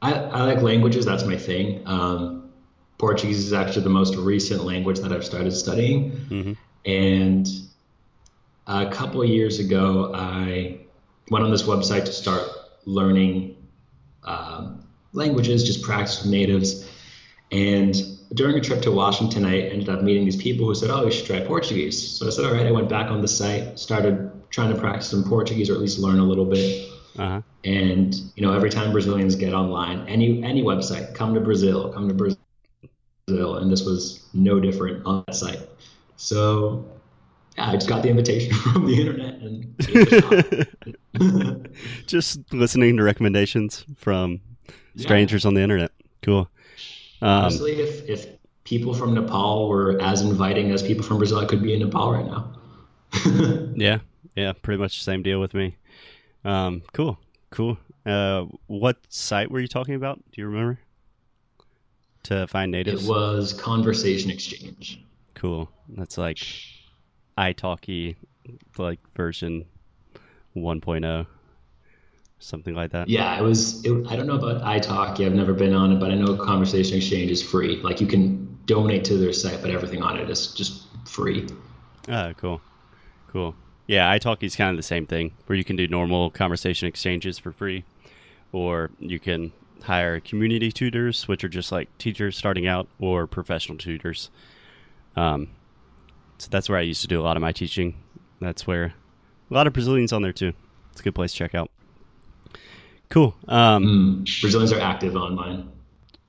I, 0.00 0.14
I 0.14 0.44
like 0.44 0.62
languages. 0.62 1.04
That's 1.04 1.26
my 1.26 1.36
thing. 1.36 1.82
Um, 1.84 2.50
Portuguese 2.96 3.40
is 3.40 3.52
actually 3.52 3.82
the 3.82 3.90
most 3.90 4.16
recent 4.16 4.64
language 4.64 5.00
that 5.00 5.12
I've 5.12 5.26
started 5.26 5.52
studying. 5.52 6.12
Mm-hmm. 6.12 6.52
And 6.84 7.48
a 8.66 8.88
couple 8.90 9.22
of 9.22 9.28
years 9.28 9.58
ago, 9.58 10.12
I 10.14 10.80
went 11.30 11.44
on 11.44 11.50
this 11.50 11.62
website 11.62 12.04
to 12.04 12.12
start 12.12 12.42
learning 12.84 13.56
um, 14.24 14.84
languages, 15.12 15.64
just 15.64 15.82
practice 15.82 16.22
with 16.22 16.30
natives. 16.30 16.88
And 17.50 17.94
during 18.34 18.56
a 18.56 18.60
trip 18.60 18.82
to 18.82 18.92
Washington, 18.92 19.44
I 19.44 19.60
ended 19.60 19.88
up 19.88 20.02
meeting 20.02 20.24
these 20.24 20.40
people 20.40 20.66
who 20.66 20.74
said, 20.74 20.90
"Oh, 20.90 21.04
you 21.04 21.10
should 21.10 21.26
try 21.26 21.40
Portuguese." 21.40 22.18
So 22.18 22.26
I 22.26 22.30
said, 22.30 22.44
"All 22.44 22.52
right." 22.52 22.66
I 22.66 22.70
went 22.70 22.88
back 22.88 23.10
on 23.10 23.20
the 23.20 23.28
site, 23.28 23.78
started 23.78 24.30
trying 24.50 24.74
to 24.74 24.80
practice 24.80 25.08
some 25.08 25.24
Portuguese, 25.24 25.68
or 25.68 25.74
at 25.74 25.80
least 25.80 25.98
learn 25.98 26.18
a 26.18 26.24
little 26.24 26.46
bit. 26.46 26.88
Uh-huh. 27.18 27.42
And 27.64 28.14
you 28.36 28.42
know, 28.42 28.54
every 28.54 28.70
time 28.70 28.92
Brazilians 28.92 29.36
get 29.36 29.52
online, 29.52 30.06
any 30.08 30.42
any 30.42 30.62
website, 30.62 31.14
come 31.14 31.34
to 31.34 31.40
Brazil, 31.40 31.92
come 31.92 32.08
to 32.08 32.14
Brazil, 32.14 33.56
and 33.56 33.70
this 33.70 33.84
was 33.84 34.26
no 34.32 34.60
different 34.60 35.04
on 35.04 35.24
that 35.26 35.34
site. 35.34 35.60
So 36.22 36.84
yeah, 37.56 37.70
I 37.70 37.72
just 37.74 37.88
got 37.88 38.04
the 38.04 38.08
invitation 38.08 38.54
from 38.72 38.86
the 38.86 39.00
internet 39.00 39.34
and 39.42 39.76
just 42.06 42.38
listening 42.52 42.96
to 42.96 43.02
recommendations 43.02 43.84
from 43.96 44.40
strangers 44.96 45.42
yeah. 45.42 45.48
on 45.48 45.54
the 45.54 45.60
internet. 45.60 45.90
Cool. 46.22 46.48
Um, 47.22 47.28
Honestly, 47.28 47.72
if 47.72 48.08
if 48.08 48.28
people 48.62 48.94
from 48.94 49.14
Nepal 49.14 49.68
were 49.68 50.00
as 50.00 50.22
inviting 50.22 50.70
as 50.70 50.80
people 50.80 51.02
from 51.02 51.18
Brazil, 51.18 51.38
I 51.38 51.44
could 51.44 51.60
be 51.60 51.74
in 51.74 51.80
Nepal 51.80 52.12
right 52.12 52.24
now. 52.24 52.52
yeah, 53.74 53.98
yeah, 54.36 54.52
pretty 54.52 54.80
much 54.80 54.98
the 54.98 55.02
same 55.02 55.24
deal 55.24 55.40
with 55.40 55.54
me. 55.54 55.76
Um, 56.44 56.82
cool, 56.92 57.18
cool. 57.50 57.78
Uh, 58.06 58.44
what 58.68 58.96
site 59.08 59.50
were 59.50 59.58
you 59.58 59.66
talking 59.66 59.96
about? 59.96 60.22
Do 60.30 60.40
you 60.40 60.46
remember? 60.46 60.78
To 62.24 62.46
find 62.46 62.70
natives. 62.70 63.04
It 63.04 63.10
was 63.10 63.52
Conversation 63.52 64.30
Exchange. 64.30 65.02
Cool. 65.42 65.68
That's 65.88 66.16
like 66.18 66.38
italki 67.36 68.14
like 68.78 69.00
version 69.16 69.64
1.0 70.54 71.26
something 72.38 72.76
like 72.76 72.92
that. 72.92 73.08
Yeah 73.08 73.36
it 73.38 73.42
was 73.42 73.84
it, 73.84 74.06
i 74.08 74.14
don't 74.14 74.28
know 74.28 74.36
about 74.36 74.62
italki 74.62 75.26
i've 75.26 75.34
never 75.34 75.52
been 75.52 75.74
on 75.74 75.90
it 75.90 75.98
but 75.98 76.12
i 76.12 76.14
know 76.14 76.36
conversation 76.36 76.96
exchange 76.96 77.28
is 77.32 77.42
free. 77.42 77.80
Like 77.82 78.00
you 78.00 78.06
can 78.06 78.56
donate 78.66 79.04
to 79.06 79.16
their 79.16 79.32
site 79.32 79.60
but 79.60 79.72
everything 79.72 80.00
on 80.00 80.16
it 80.16 80.30
is 80.30 80.54
just 80.54 80.84
free. 81.06 81.48
Oh 82.08 82.32
cool. 82.36 82.60
Cool. 83.26 83.56
Yeah 83.88 84.16
italki 84.16 84.44
is 84.44 84.54
kind 84.54 84.70
of 84.70 84.76
the 84.76 84.84
same 84.84 85.06
thing 85.08 85.32
where 85.46 85.56
you 85.56 85.64
can 85.64 85.74
do 85.74 85.88
normal 85.88 86.30
conversation 86.30 86.86
exchanges 86.86 87.36
for 87.40 87.50
free 87.50 87.82
or 88.52 88.92
you 89.00 89.18
can 89.18 89.50
hire 89.82 90.20
community 90.20 90.70
tutors 90.70 91.26
which 91.26 91.42
are 91.42 91.48
just 91.48 91.72
like 91.72 91.88
teachers 91.98 92.36
starting 92.36 92.68
out 92.68 92.86
or 93.00 93.26
professional 93.26 93.76
tutors 93.76 94.30
um, 95.16 95.48
so 96.38 96.48
that's 96.50 96.68
where 96.68 96.78
I 96.78 96.82
used 96.82 97.02
to 97.02 97.08
do 97.08 97.20
a 97.20 97.22
lot 97.22 97.36
of 97.36 97.40
my 97.40 97.52
teaching. 97.52 97.96
That's 98.40 98.66
where 98.66 98.94
a 99.50 99.54
lot 99.54 99.66
of 99.66 99.72
Brazilians 99.72 100.12
on 100.12 100.22
there 100.22 100.32
too. 100.32 100.52
It's 100.90 101.00
a 101.00 101.04
good 101.04 101.14
place 101.14 101.32
to 101.32 101.38
check 101.38 101.54
out. 101.54 101.70
Cool. 103.08 103.34
Um, 103.46 104.24
mm, 104.24 104.40
Brazilians 104.40 104.72
are 104.72 104.80
active 104.80 105.16
online. 105.16 105.70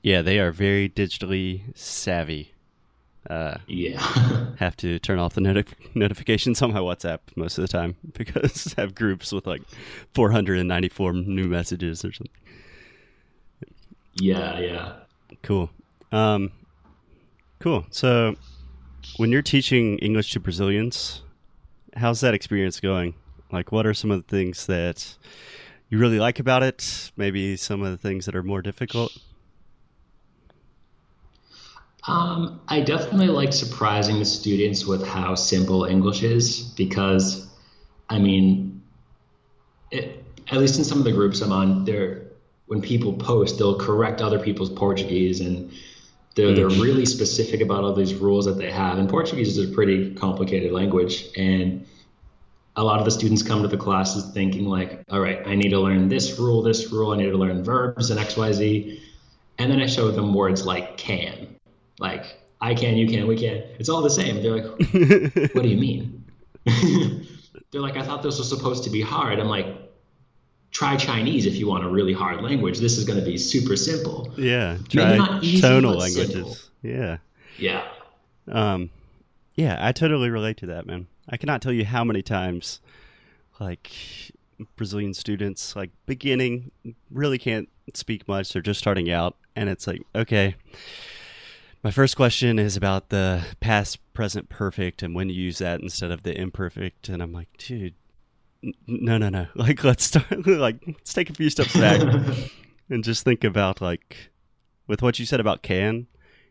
Yeah, 0.01 0.21
they 0.21 0.39
are 0.39 0.51
very 0.51 0.89
digitally 0.89 1.61
savvy. 1.75 2.53
Uh, 3.29 3.55
yeah. 3.67 3.99
have 4.59 4.75
to 4.77 4.99
turn 4.99 5.17
off 5.17 5.33
the 5.33 5.41
noti- 5.41 5.63
notifications 5.95 6.61
on 6.61 6.73
my 6.73 6.79
WhatsApp 6.79 7.19
most 7.37 7.57
of 7.57 7.61
the 7.61 7.69
time 7.69 7.95
because 8.13 8.75
I 8.77 8.81
have 8.81 8.93
groups 8.95 9.31
with 9.31 9.47
like 9.47 9.61
494 10.13 11.13
new 11.13 11.45
messages 11.45 12.03
or 12.03 12.11
something. 12.11 12.31
Yeah, 14.15 14.59
yeah. 14.59 14.93
Cool. 15.41 15.69
Um, 16.11 16.51
cool. 17.59 17.85
So 17.89 18.35
when 19.17 19.31
you're 19.31 19.41
teaching 19.41 19.97
English 19.99 20.31
to 20.31 20.39
Brazilians, 20.39 21.21
how's 21.95 22.21
that 22.21 22.33
experience 22.33 22.79
going? 22.79 23.15
Like, 23.51 23.71
what 23.71 23.85
are 23.85 23.93
some 23.93 24.11
of 24.11 24.25
the 24.25 24.35
things 24.35 24.65
that 24.65 25.15
you 25.89 25.97
really 25.97 26.19
like 26.19 26.39
about 26.39 26.63
it? 26.63 27.11
Maybe 27.15 27.55
some 27.55 27.83
of 27.83 27.91
the 27.91 27.97
things 27.97 28.25
that 28.25 28.35
are 28.35 28.43
more 28.43 28.61
difficult? 28.61 29.15
Um, 32.07 32.59
I 32.67 32.81
definitely 32.81 33.27
like 33.27 33.53
surprising 33.53 34.19
the 34.19 34.25
students 34.25 34.85
with 34.85 35.07
how 35.07 35.35
simple 35.35 35.85
English 35.85 36.23
is 36.23 36.61
because, 36.75 37.47
I 38.09 38.19
mean, 38.19 38.81
it, 39.89 40.23
at 40.51 40.57
least 40.57 40.77
in 40.77 40.83
some 40.83 40.97
of 40.97 41.05
the 41.05 41.11
groups 41.11 41.39
I'm 41.41 41.51
on, 41.51 41.85
there 41.85 42.23
when 42.65 42.81
people 42.81 43.13
post, 43.13 43.57
they'll 43.57 43.77
correct 43.77 44.21
other 44.21 44.39
people's 44.39 44.69
Portuguese 44.69 45.39
and 45.39 45.71
they're, 46.35 46.53
they're 46.53 46.69
mm. 46.69 46.81
really 46.81 47.05
specific 47.05 47.61
about 47.61 47.83
all 47.83 47.93
these 47.93 48.15
rules 48.15 48.45
that 48.45 48.57
they 48.57 48.71
have. 48.71 48.97
And 48.97 49.09
Portuguese 49.09 49.57
is 49.57 49.69
a 49.69 49.73
pretty 49.73 50.13
complicated 50.15 50.71
language. 50.71 51.27
And 51.37 51.85
a 52.75 52.83
lot 52.83 52.99
of 52.99 53.05
the 53.05 53.11
students 53.11 53.43
come 53.43 53.61
to 53.61 53.67
the 53.67 53.77
classes 53.77 54.33
thinking 54.33 54.65
like, 54.65 55.03
all 55.11 55.19
right, 55.19 55.45
I 55.45 55.55
need 55.55 55.69
to 55.69 55.79
learn 55.79 56.09
this 56.09 56.39
rule, 56.39 56.63
this 56.63 56.91
rule, 56.91 57.11
I 57.11 57.17
need 57.17 57.29
to 57.29 57.37
learn 57.37 57.63
verbs 57.63 58.09
and 58.09 58.19
X, 58.19 58.35
Y, 58.35 58.51
Z. 58.51 59.03
And 59.59 59.71
then 59.71 59.79
I 59.79 59.85
show 59.85 60.09
them 60.09 60.33
words 60.33 60.65
like 60.65 60.97
can, 60.97 61.55
like 61.99 62.25
I 62.59 62.73
can, 62.73 62.97
you 62.97 63.07
can, 63.07 63.27
we 63.27 63.37
can. 63.37 63.63
It's 63.77 63.89
all 63.89 64.01
the 64.01 64.09
same. 64.09 64.41
They're 64.41 64.57
like, 64.57 64.79
what 65.53 65.61
do 65.61 65.69
you 65.69 65.77
mean? 65.77 66.25
they're 67.71 67.81
like, 67.81 67.97
I 67.97 68.03
thought 68.03 68.23
this 68.23 68.39
was 68.39 68.49
supposed 68.49 68.83
to 68.85 68.89
be 68.89 69.01
hard. 69.01 69.39
I'm 69.39 69.49
like, 69.49 69.67
try 70.73 70.97
Chinese 70.97 71.45
if 71.45 71.55
you 71.55 71.67
want 71.67 71.85
a 71.85 71.87
really 71.87 72.11
hard 72.11 72.41
language. 72.41 72.79
This 72.79 72.97
is 72.97 73.05
going 73.05 73.19
to 73.19 73.25
be 73.25 73.37
super 73.37 73.77
simple. 73.77 74.33
Yeah, 74.37 74.77
try 74.89 75.39
easy, 75.41 75.61
tonal 75.61 75.95
languages. 75.95 76.33
Simple. 76.33 76.57
Yeah, 76.81 77.17
yeah, 77.57 77.87
um, 78.51 78.89
yeah. 79.55 79.77
I 79.79 79.93
totally 79.93 80.29
relate 80.29 80.57
to 80.57 80.65
that, 80.67 80.85
man. 80.85 81.07
I 81.29 81.37
cannot 81.37 81.61
tell 81.61 81.71
you 81.71 81.85
how 81.85 82.03
many 82.03 82.21
times, 82.21 82.81
like 83.59 83.91
Brazilian 84.75 85.13
students, 85.13 85.75
like 85.75 85.91
beginning, 86.05 86.71
really 87.09 87.37
can't 87.37 87.69
speak 87.93 88.27
much. 88.27 88.51
They're 88.51 88.61
just 88.61 88.79
starting 88.79 89.09
out, 89.09 89.37
and 89.55 89.69
it's 89.69 89.87
like, 89.87 90.01
okay. 90.13 90.55
My 91.85 91.91
first 91.91 92.15
question 92.15 92.59
is 92.59 92.77
about 92.77 93.09
the 93.09 93.43
past 93.59 93.99
present 94.13 94.47
perfect 94.47 95.03
and 95.03 95.13
when 95.13 95.27
you 95.27 95.35
use 95.35 95.57
that 95.57 95.81
instead 95.81 96.11
of 96.11 96.23
the 96.23 96.33
imperfect. 96.39 97.09
And 97.09 97.21
I'm 97.21 97.33
like, 97.33 97.49
dude, 97.57 97.95
no, 98.87 99.17
no, 99.17 99.29
no. 99.29 99.47
Like, 99.55 99.83
let's 99.83 100.05
start. 100.05 100.25
Like, 100.47 100.77
let's 100.87 101.13
take 101.13 101.29
a 101.29 101.33
few 101.33 101.49
steps 101.49 101.73
back 101.73 102.01
and 102.89 103.03
just 103.03 103.23
think 103.23 103.43
about 103.43 103.81
like, 103.81 104.31
with 104.87 105.01
what 105.01 105.19
you 105.19 105.25
said 105.25 105.39
about 105.39 105.63
can. 105.63 106.07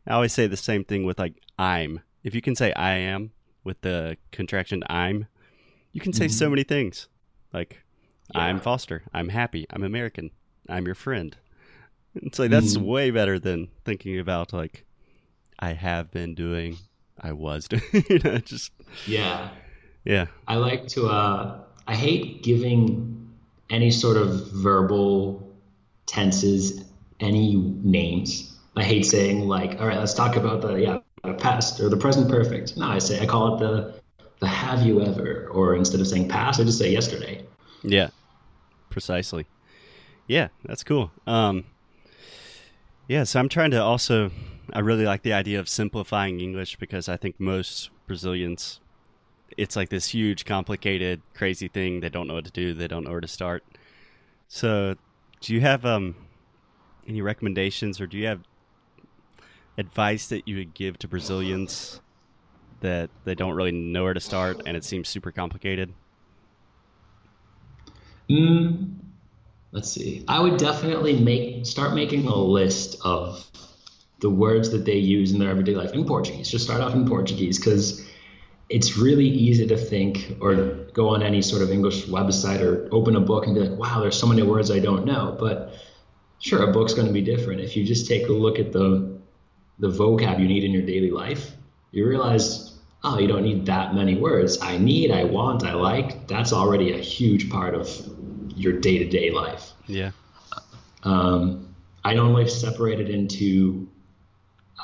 I 0.07 0.12
always 0.12 0.33
say 0.33 0.47
the 0.47 0.57
same 0.57 0.85
thing 0.85 1.04
with 1.04 1.19
like 1.19 1.35
I'm. 1.59 2.00
If 2.25 2.35
you 2.35 2.42
can 2.42 2.54
say 2.54 2.73
I 2.73 2.95
am 2.95 3.33
with 3.64 3.81
the 3.83 4.16
contraction 4.31 4.83
I'm, 4.88 5.26
you 5.92 6.00
can 6.00 6.12
say 6.12 6.26
mm-hmm. 6.26 6.33
so 6.33 6.50
many 6.50 6.64
things. 6.64 7.09
Like, 7.52 7.83
yeah. 8.35 8.42
I'm 8.42 8.61
Foster. 8.61 9.02
I'm 9.12 9.28
happy. 9.28 9.66
I'm 9.71 9.85
American. 9.85 10.31
I'm 10.69 10.87
your 10.87 10.95
friend. 10.95 11.37
It's 12.14 12.38
like 12.38 12.50
that's 12.50 12.76
mm-hmm. 12.76 12.87
way 12.87 13.11
better 13.11 13.38
than 13.38 13.69
thinking 13.85 14.19
about 14.19 14.52
like, 14.52 14.85
I 15.59 15.73
have 15.73 16.11
been 16.11 16.35
doing. 16.35 16.78
I 17.21 17.33
was 17.33 17.69
doing. 17.69 17.83
you 18.09 18.19
know, 18.19 18.38
just 18.38 18.73
yeah, 19.07 19.50
yeah. 20.04 20.26
I 20.49 20.57
like 20.57 20.88
to. 20.88 21.07
uh 21.07 21.61
I 21.86 21.94
hate 21.94 22.42
giving 22.42 23.30
any 23.70 23.90
sort 23.90 24.16
of 24.16 24.50
verbal 24.50 25.50
tenses 26.06 26.84
any 27.20 27.56
names. 27.56 28.56
I 28.76 28.84
hate 28.84 29.04
saying 29.04 29.48
like, 29.48 29.80
all 29.80 29.86
right, 29.86 29.98
let's 29.98 30.14
talk 30.14 30.36
about 30.36 30.62
the 30.62 30.74
yeah 30.74 30.98
the 31.24 31.34
past 31.34 31.80
or 31.80 31.88
the 31.88 31.96
present 31.96 32.28
perfect. 32.28 32.76
No, 32.76 32.86
I 32.86 32.98
say 32.98 33.20
I 33.20 33.26
call 33.26 33.54
it 33.54 33.60
the 33.60 34.02
the 34.40 34.48
have 34.48 34.84
you 34.84 35.00
ever, 35.02 35.48
or 35.52 35.76
instead 35.76 36.00
of 36.00 36.08
saying 36.08 36.28
past, 36.28 36.60
I 36.60 36.64
just 36.64 36.78
say 36.78 36.90
yesterday. 36.90 37.44
Yeah, 37.82 38.08
precisely. 38.90 39.46
Yeah, 40.26 40.48
that's 40.64 40.82
cool. 40.82 41.12
Um, 41.26 41.64
yeah, 43.06 43.24
so 43.24 43.38
I'm 43.40 43.48
trying 43.48 43.70
to 43.72 43.82
also. 43.82 44.30
I 44.72 44.78
really 44.78 45.04
like 45.04 45.22
the 45.22 45.32
idea 45.32 45.60
of 45.60 45.68
simplifying 45.68 46.40
English 46.40 46.76
because 46.76 47.08
I 47.08 47.16
think 47.16 47.38
most 47.38 47.90
Brazilians 48.06 48.80
it's 49.56 49.76
like 49.76 49.88
this 49.88 50.09
huge, 50.09 50.44
complicated, 50.44 51.23
crazy 51.35 51.68
thing. 51.68 52.00
They 52.00 52.09
don't 52.09 52.26
know 52.26 52.35
what 52.35 52.44
to 52.44 52.50
do. 52.50 52.75
They 52.75 52.88
don't 52.88 53.04
know 53.04 53.11
where 53.11 53.21
to 53.21 53.28
start. 53.28 53.64
So, 54.49 54.97
do 55.40 55.54
you 55.54 55.61
have 55.61 55.85
um, 55.85 56.14
any 57.06 57.23
recommendations, 57.23 58.00
or 58.00 58.06
do 58.06 58.18
you 58.18 58.26
have 58.26 58.40
advice 59.78 60.28
that 60.28 60.47
you 60.47 60.56
would 60.56 60.75
give 60.75 60.99
to 60.99 61.09
Brazilians 61.09 62.00
that 62.80 63.11
they 63.25 63.35
don't 63.35 63.54
really 63.54 63.73
know 63.73 64.04
where 64.04 64.14
to 64.14 64.21
start, 64.21 64.62
and 64.66 64.76
it 64.76 64.85
seems 64.85 65.09
super 65.09 65.32
complicated? 65.32 65.92
Mm, 68.28 68.94
let's 69.73 69.90
see. 69.90 70.25
I 70.28 70.40
would 70.40 70.59
definitely 70.59 71.18
make 71.21 71.66
start 71.66 71.94
making 71.94 72.26
a 72.26 72.35
list 72.35 72.97
of 73.04 73.50
the 74.21 74.30
words 74.30 74.71
that 74.71 74.85
they 74.85 74.97
use 74.97 75.32
in 75.32 75.38
their 75.38 75.50
everyday 75.50 75.75
life 75.75 75.92
in 75.92 76.04
Portuguese. 76.04 76.49
Just 76.49 76.64
start 76.64 76.80
off 76.80 76.94
in 76.94 77.06
Portuguese 77.06 77.59
because 77.59 78.06
it's 78.69 78.97
really 78.97 79.26
easy 79.28 79.66
to 79.66 79.76
think 79.76 80.37
or 80.40 80.54
go 80.95 81.09
on 81.09 81.23
any 81.23 81.42
sort 81.42 81.62
of 81.62 81.71
English 81.71 82.07
website 82.07 82.61
or 82.61 82.88
open 82.92 83.16
a 83.16 83.21
book 83.21 83.47
and 83.47 83.54
be 83.54 83.61
like, 83.61 83.78
wow, 83.78 84.00
there's 84.00 84.19
so 84.19 84.26
many 84.26 84.42
words 84.42 84.71
I 84.71 84.78
don't 84.78 85.04
know. 85.04 85.37
But 85.38 85.75
sure, 86.38 86.62
a 86.62 86.73
book's 86.73 86.95
going 86.95 87.07
to 87.07 87.12
be 87.12 87.23
different. 87.23 87.61
If 87.61 87.76
you 87.76 87.85
just 87.85 88.07
take 88.09 88.28
a 88.28 88.33
look 88.33 88.59
at 88.59 88.73
the 88.73 89.21
the 89.78 89.88
vocab 89.88 90.38
you 90.38 90.47
need 90.47 90.64
in 90.64 90.71
your 90.71 90.83
daily 90.83 91.11
life, 91.11 91.52
you 91.90 92.07
realize 92.09 92.73
oh, 93.04 93.19
you 93.19 93.26
don't 93.26 93.42
need 93.42 93.66
that 93.66 93.95
many 93.95 94.14
words. 94.14 94.59
I 94.62 94.78
need, 94.78 95.11
I 95.11 95.25
want, 95.25 95.64
I 95.64 95.75
like. 95.75 96.28
That's 96.28 96.52
already 96.52 96.92
a 96.92 96.99
huge 96.99 97.50
part 97.50 97.75
of 97.75 97.88
your 98.54 98.75
day 98.75 98.99
to 98.99 99.09
day 99.09 99.31
life. 99.31 99.73
Yeah. 99.87 100.12
Um, 101.02 101.75
I 102.04 102.14
normally 102.14 102.49
separate 102.49 103.00
it 103.00 103.11
into 103.11 103.88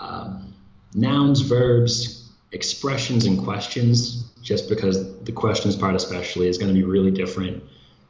um, 0.01 0.55
nouns, 0.95 1.41
verbs, 1.41 2.18
expressions, 2.53 3.27
and 3.27 3.43
questions, 3.43 4.31
just 4.43 4.69
because 4.69 5.21
the 5.21 5.33
questions 5.33 5.77
part, 5.77 5.95
especially, 5.95 6.49
is 6.49 6.59
going 6.59 6.69
to 6.69 6.75
be 6.75 6.85
really 6.85 7.11
different. 7.11 7.63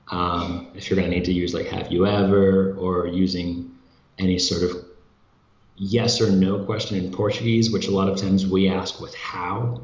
Um, 0.09 0.69
if 0.75 0.89
you're 0.89 0.99
going 0.99 1.11
to 1.11 1.15
need 1.15 1.25
to 1.27 1.33
use 1.33 1.53
like 1.53 1.67
have 1.67 1.93
you 1.93 2.07
ever 2.07 2.73
or 2.75 3.07
using 3.07 3.71
any 4.19 4.39
sort 4.39 4.63
of 4.63 4.85
yes 5.77 6.21
or 6.21 6.31
no 6.31 6.65
question 6.65 6.97
in 7.03 7.13
Portuguese, 7.13 7.71
which 7.71 7.89
a 7.89 7.91
lot 7.91 8.09
of 8.09 8.19
times 8.19 8.47
we 8.47 8.69
ask 8.69 9.01
with 9.01 9.15
how. 9.15 9.81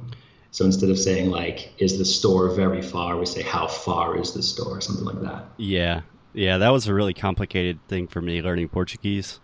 So 0.50 0.64
instead 0.64 0.90
of 0.90 0.98
saying 0.98 1.30
like, 1.30 1.72
is 1.78 1.98
the 1.98 2.04
store 2.04 2.48
very 2.50 2.82
far, 2.82 3.16
we 3.16 3.26
say, 3.26 3.42
how 3.42 3.66
far 3.66 4.16
is 4.16 4.32
the 4.34 4.42
store, 4.42 4.80
something 4.80 5.04
like 5.04 5.20
that. 5.22 5.46
Yeah. 5.56 6.02
Yeah, 6.32 6.58
that 6.58 6.70
was 6.70 6.88
a 6.88 6.94
really 6.94 7.14
complicated 7.14 7.78
thing 7.88 8.08
for 8.08 8.20
me 8.20 8.42
learning 8.42 8.68
Portuguese. 8.68 9.40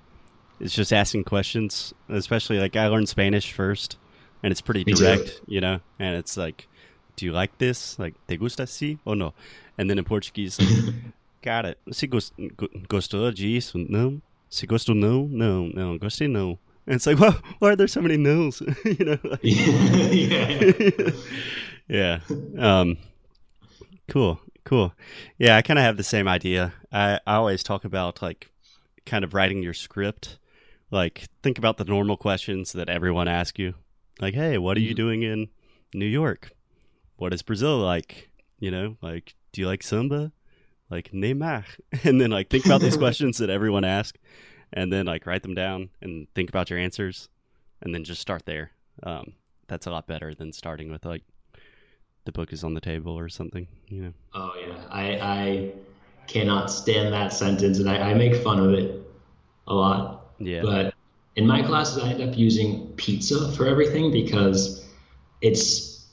It's 0.58 0.74
just 0.74 0.92
asking 0.92 1.24
questions, 1.24 1.94
especially 2.08 2.58
like 2.58 2.76
I 2.76 2.88
learned 2.88 3.08
Spanish 3.08 3.52
first, 3.52 3.96
and 4.42 4.50
it's 4.50 4.60
pretty 4.60 4.84
direct, 4.84 5.40
you 5.46 5.60
know. 5.60 5.80
And 5.98 6.16
it's 6.16 6.36
like, 6.36 6.68
do 7.16 7.26
you 7.26 7.32
like 7.32 7.58
this? 7.58 7.98
Like, 7.98 8.14
te 8.26 8.36
gusta 8.36 8.66
si 8.66 8.98
or 9.04 9.16
no? 9.16 9.34
And 9.78 9.88
then 9.88 9.98
in 9.98 10.04
Portuguese, 10.04 10.58
like, 10.60 10.94
got 11.42 11.64
it. 11.66 11.78
Se 11.92 12.06
gos- 12.06 12.32
go- 12.56 12.68
gostou 12.88 13.32
disso? 13.32 13.76
No. 13.88 14.20
Se 14.48 14.66
gostou 14.66 14.94
não? 14.94 15.28
No, 15.28 15.66
no, 15.68 15.98
gostei 15.98 16.28
no. 16.28 16.58
And 16.86 16.96
it's 16.96 17.06
like, 17.06 17.18
well, 17.18 17.38
why 17.60 17.70
are 17.70 17.76
there 17.76 17.86
so 17.86 18.00
many 18.00 18.16
no's? 18.16 18.60
you 18.84 19.04
know. 19.04 19.18
Like, 19.22 19.40
yeah. 19.42 21.10
yeah. 21.88 22.20
Um, 22.58 22.96
cool. 24.08 24.40
Cool. 24.64 24.92
Yeah, 25.38 25.56
I 25.56 25.62
kind 25.62 25.78
of 25.78 25.84
have 25.84 25.96
the 25.96 26.02
same 26.02 26.26
idea. 26.28 26.72
I, 26.92 27.20
I 27.26 27.34
always 27.36 27.62
talk 27.62 27.84
about 27.84 28.20
like 28.22 28.50
kind 29.06 29.24
of 29.24 29.34
writing 29.34 29.62
your 29.62 29.74
script. 29.74 30.38
Like, 30.90 31.28
think 31.42 31.58
about 31.58 31.76
the 31.76 31.84
normal 31.84 32.16
questions 32.16 32.72
that 32.72 32.88
everyone 32.88 33.28
asks 33.28 33.58
you. 33.58 33.74
Like, 34.20 34.34
hey, 34.34 34.58
what 34.58 34.76
are 34.76 34.80
you 34.80 34.92
Mhm. 34.92 34.96
doing 34.96 35.22
in 35.22 35.48
New 35.94 36.06
York? 36.06 36.52
What 37.16 37.32
is 37.32 37.42
Brazil 37.42 37.78
like? 37.78 38.30
You 38.58 38.70
know, 38.70 38.96
like, 39.00 39.34
do 39.52 39.60
you 39.60 39.66
like 39.66 39.82
samba? 39.82 40.32
Like, 40.90 41.12
Neymar. 41.12 41.64
And 42.04 42.20
then, 42.20 42.30
like, 42.30 42.50
think 42.50 42.66
about 42.66 42.80
these 42.80 42.96
questions 43.04 43.38
that 43.38 43.50
everyone 43.50 43.84
asks 43.84 44.18
and 44.72 44.92
then, 44.92 45.06
like, 45.06 45.26
write 45.26 45.42
them 45.42 45.54
down 45.54 45.90
and 46.02 46.26
think 46.34 46.48
about 46.48 46.70
your 46.70 46.78
answers 46.78 47.28
and 47.80 47.94
then 47.94 48.04
just 48.04 48.20
start 48.20 48.44
there. 48.46 48.72
Um, 49.02 49.32
that's 49.68 49.86
a 49.86 49.90
lot 49.90 50.06
better 50.06 50.34
than 50.34 50.52
starting 50.52 50.90
with, 50.90 51.04
like, 51.04 51.22
the 52.24 52.32
book 52.32 52.52
is 52.52 52.62
on 52.62 52.74
the 52.74 52.80
table 52.80 53.18
or 53.18 53.28
something, 53.28 53.66
you 53.88 54.02
know? 54.02 54.12
Oh 54.34 54.52
yeah, 54.60 54.76
I 54.90 55.04
I 55.18 55.72
cannot 56.26 56.70
stand 56.70 57.12
that 57.14 57.32
sentence, 57.32 57.78
and 57.78 57.88
I, 57.88 58.10
I 58.10 58.14
make 58.14 58.36
fun 58.36 58.60
of 58.60 58.74
it 58.74 59.00
a 59.66 59.74
lot. 59.74 60.26
Yeah. 60.38 60.62
But 60.62 60.89
in 61.40 61.46
my 61.46 61.62
classes, 61.62 62.04
I 62.04 62.10
end 62.10 62.22
up 62.22 62.36
using 62.36 62.88
pizza 62.98 63.50
for 63.52 63.66
everything 63.66 64.12
because 64.12 64.86
it's 65.40 66.06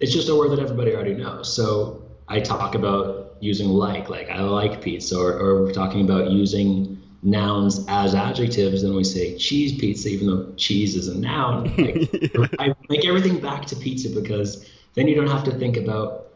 it's 0.00 0.12
just 0.12 0.30
a 0.30 0.34
word 0.34 0.50
that 0.52 0.60
everybody 0.60 0.94
already 0.94 1.12
knows. 1.12 1.54
So 1.54 2.02
I 2.26 2.40
talk 2.40 2.74
about 2.74 3.36
using 3.40 3.68
like, 3.68 4.08
like 4.08 4.30
I 4.30 4.40
like 4.40 4.80
pizza, 4.80 5.18
or, 5.18 5.32
or 5.38 5.62
we're 5.62 5.72
talking 5.72 6.00
about 6.00 6.30
using 6.30 6.98
nouns 7.22 7.84
as 7.86 8.14
adjectives, 8.14 8.82
and 8.82 8.94
we 8.94 9.04
say 9.04 9.36
cheese 9.36 9.78
pizza, 9.78 10.08
even 10.08 10.26
though 10.26 10.54
cheese 10.56 10.96
is 10.96 11.08
a 11.08 11.18
noun. 11.18 11.64
Like, 11.76 12.56
I 12.58 12.74
make 12.88 13.04
everything 13.04 13.40
back 13.40 13.66
to 13.66 13.76
pizza 13.76 14.08
because 14.08 14.66
then 14.94 15.06
you 15.06 15.14
don't 15.14 15.28
have 15.28 15.44
to 15.44 15.52
think 15.52 15.76
about. 15.76 16.28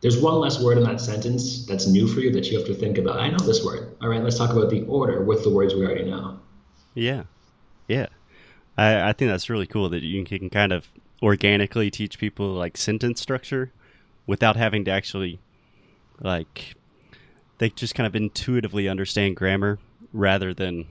There's 0.00 0.20
one 0.20 0.34
less 0.34 0.62
word 0.62 0.78
in 0.78 0.84
that 0.84 1.00
sentence 1.00 1.66
that's 1.66 1.88
new 1.88 2.06
for 2.06 2.20
you 2.20 2.30
that 2.32 2.50
you 2.50 2.58
have 2.58 2.66
to 2.68 2.74
think 2.74 2.98
about. 2.98 3.18
I 3.18 3.30
know 3.30 3.38
this 3.38 3.64
word. 3.64 3.96
All 4.00 4.08
right, 4.08 4.22
let's 4.22 4.38
talk 4.38 4.50
about 4.50 4.70
the 4.70 4.82
order 4.82 5.24
with 5.24 5.42
the 5.42 5.50
words 5.50 5.74
we 5.74 5.84
already 5.84 6.04
know. 6.04 6.38
Yeah. 6.94 7.24
Yeah. 7.24 7.33
I, 8.76 9.10
I 9.10 9.12
think 9.12 9.30
that's 9.30 9.48
really 9.50 9.66
cool 9.66 9.88
that 9.90 10.02
you 10.02 10.24
can 10.24 10.50
kind 10.50 10.72
of 10.72 10.88
organically 11.22 11.90
teach 11.90 12.18
people 12.18 12.48
like 12.52 12.76
sentence 12.76 13.20
structure 13.20 13.72
without 14.26 14.56
having 14.56 14.84
to 14.84 14.90
actually 14.90 15.38
like 16.20 16.74
they 17.58 17.70
just 17.70 17.94
kind 17.94 18.06
of 18.06 18.14
intuitively 18.16 18.88
understand 18.88 19.36
grammar 19.36 19.78
rather 20.12 20.52
than 20.52 20.86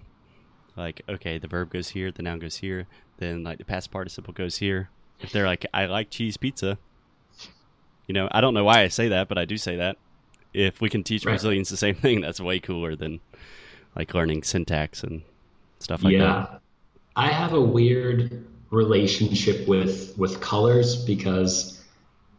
like 0.76 1.02
okay 1.08 1.38
the 1.38 1.48
verb 1.48 1.72
goes 1.72 1.90
here 1.90 2.12
the 2.12 2.24
noun 2.24 2.40
goes 2.40 2.58
here 2.58 2.88
then 3.18 3.44
like 3.44 3.58
the 3.58 3.66
past 3.66 3.92
participle 3.92 4.34
goes 4.34 4.58
here 4.58 4.90
if 5.20 5.32
they're 5.32 5.46
like 5.46 5.66
i 5.74 5.86
like 5.86 6.10
cheese 6.10 6.36
pizza 6.38 6.78
you 8.08 8.14
know 8.14 8.28
i 8.32 8.42
don't 8.42 8.54
know 8.54 8.64
why 8.64 8.82
i 8.82 8.88
say 8.88 9.08
that 9.10 9.28
but 9.28 9.38
i 9.38 9.46
do 9.46 9.58
say 9.58 9.76
that 9.76 9.98
if 10.54 10.82
we 10.82 10.90
can 10.90 11.04
teach 11.04 11.26
Right. 11.26 11.34
brazilians 11.34 11.70
the 11.70 11.78
same 11.78 11.96
thing 11.96 12.22
that's 12.22 12.40
way 12.40 12.60
cooler 12.60 12.96
than 12.96 13.20
like 13.96 14.14
learning 14.14 14.44
syntax 14.44 15.04
and 15.04 15.22
stuff 15.80 16.04
like 16.04 16.14
yeah. 16.14 16.20
that 16.50 16.62
I 17.16 17.28
have 17.28 17.54
a 17.54 17.62
weird 17.62 18.46
relationship 18.70 19.68
with 19.68 20.18
with 20.18 20.42
colors 20.42 20.96
because 21.06 21.82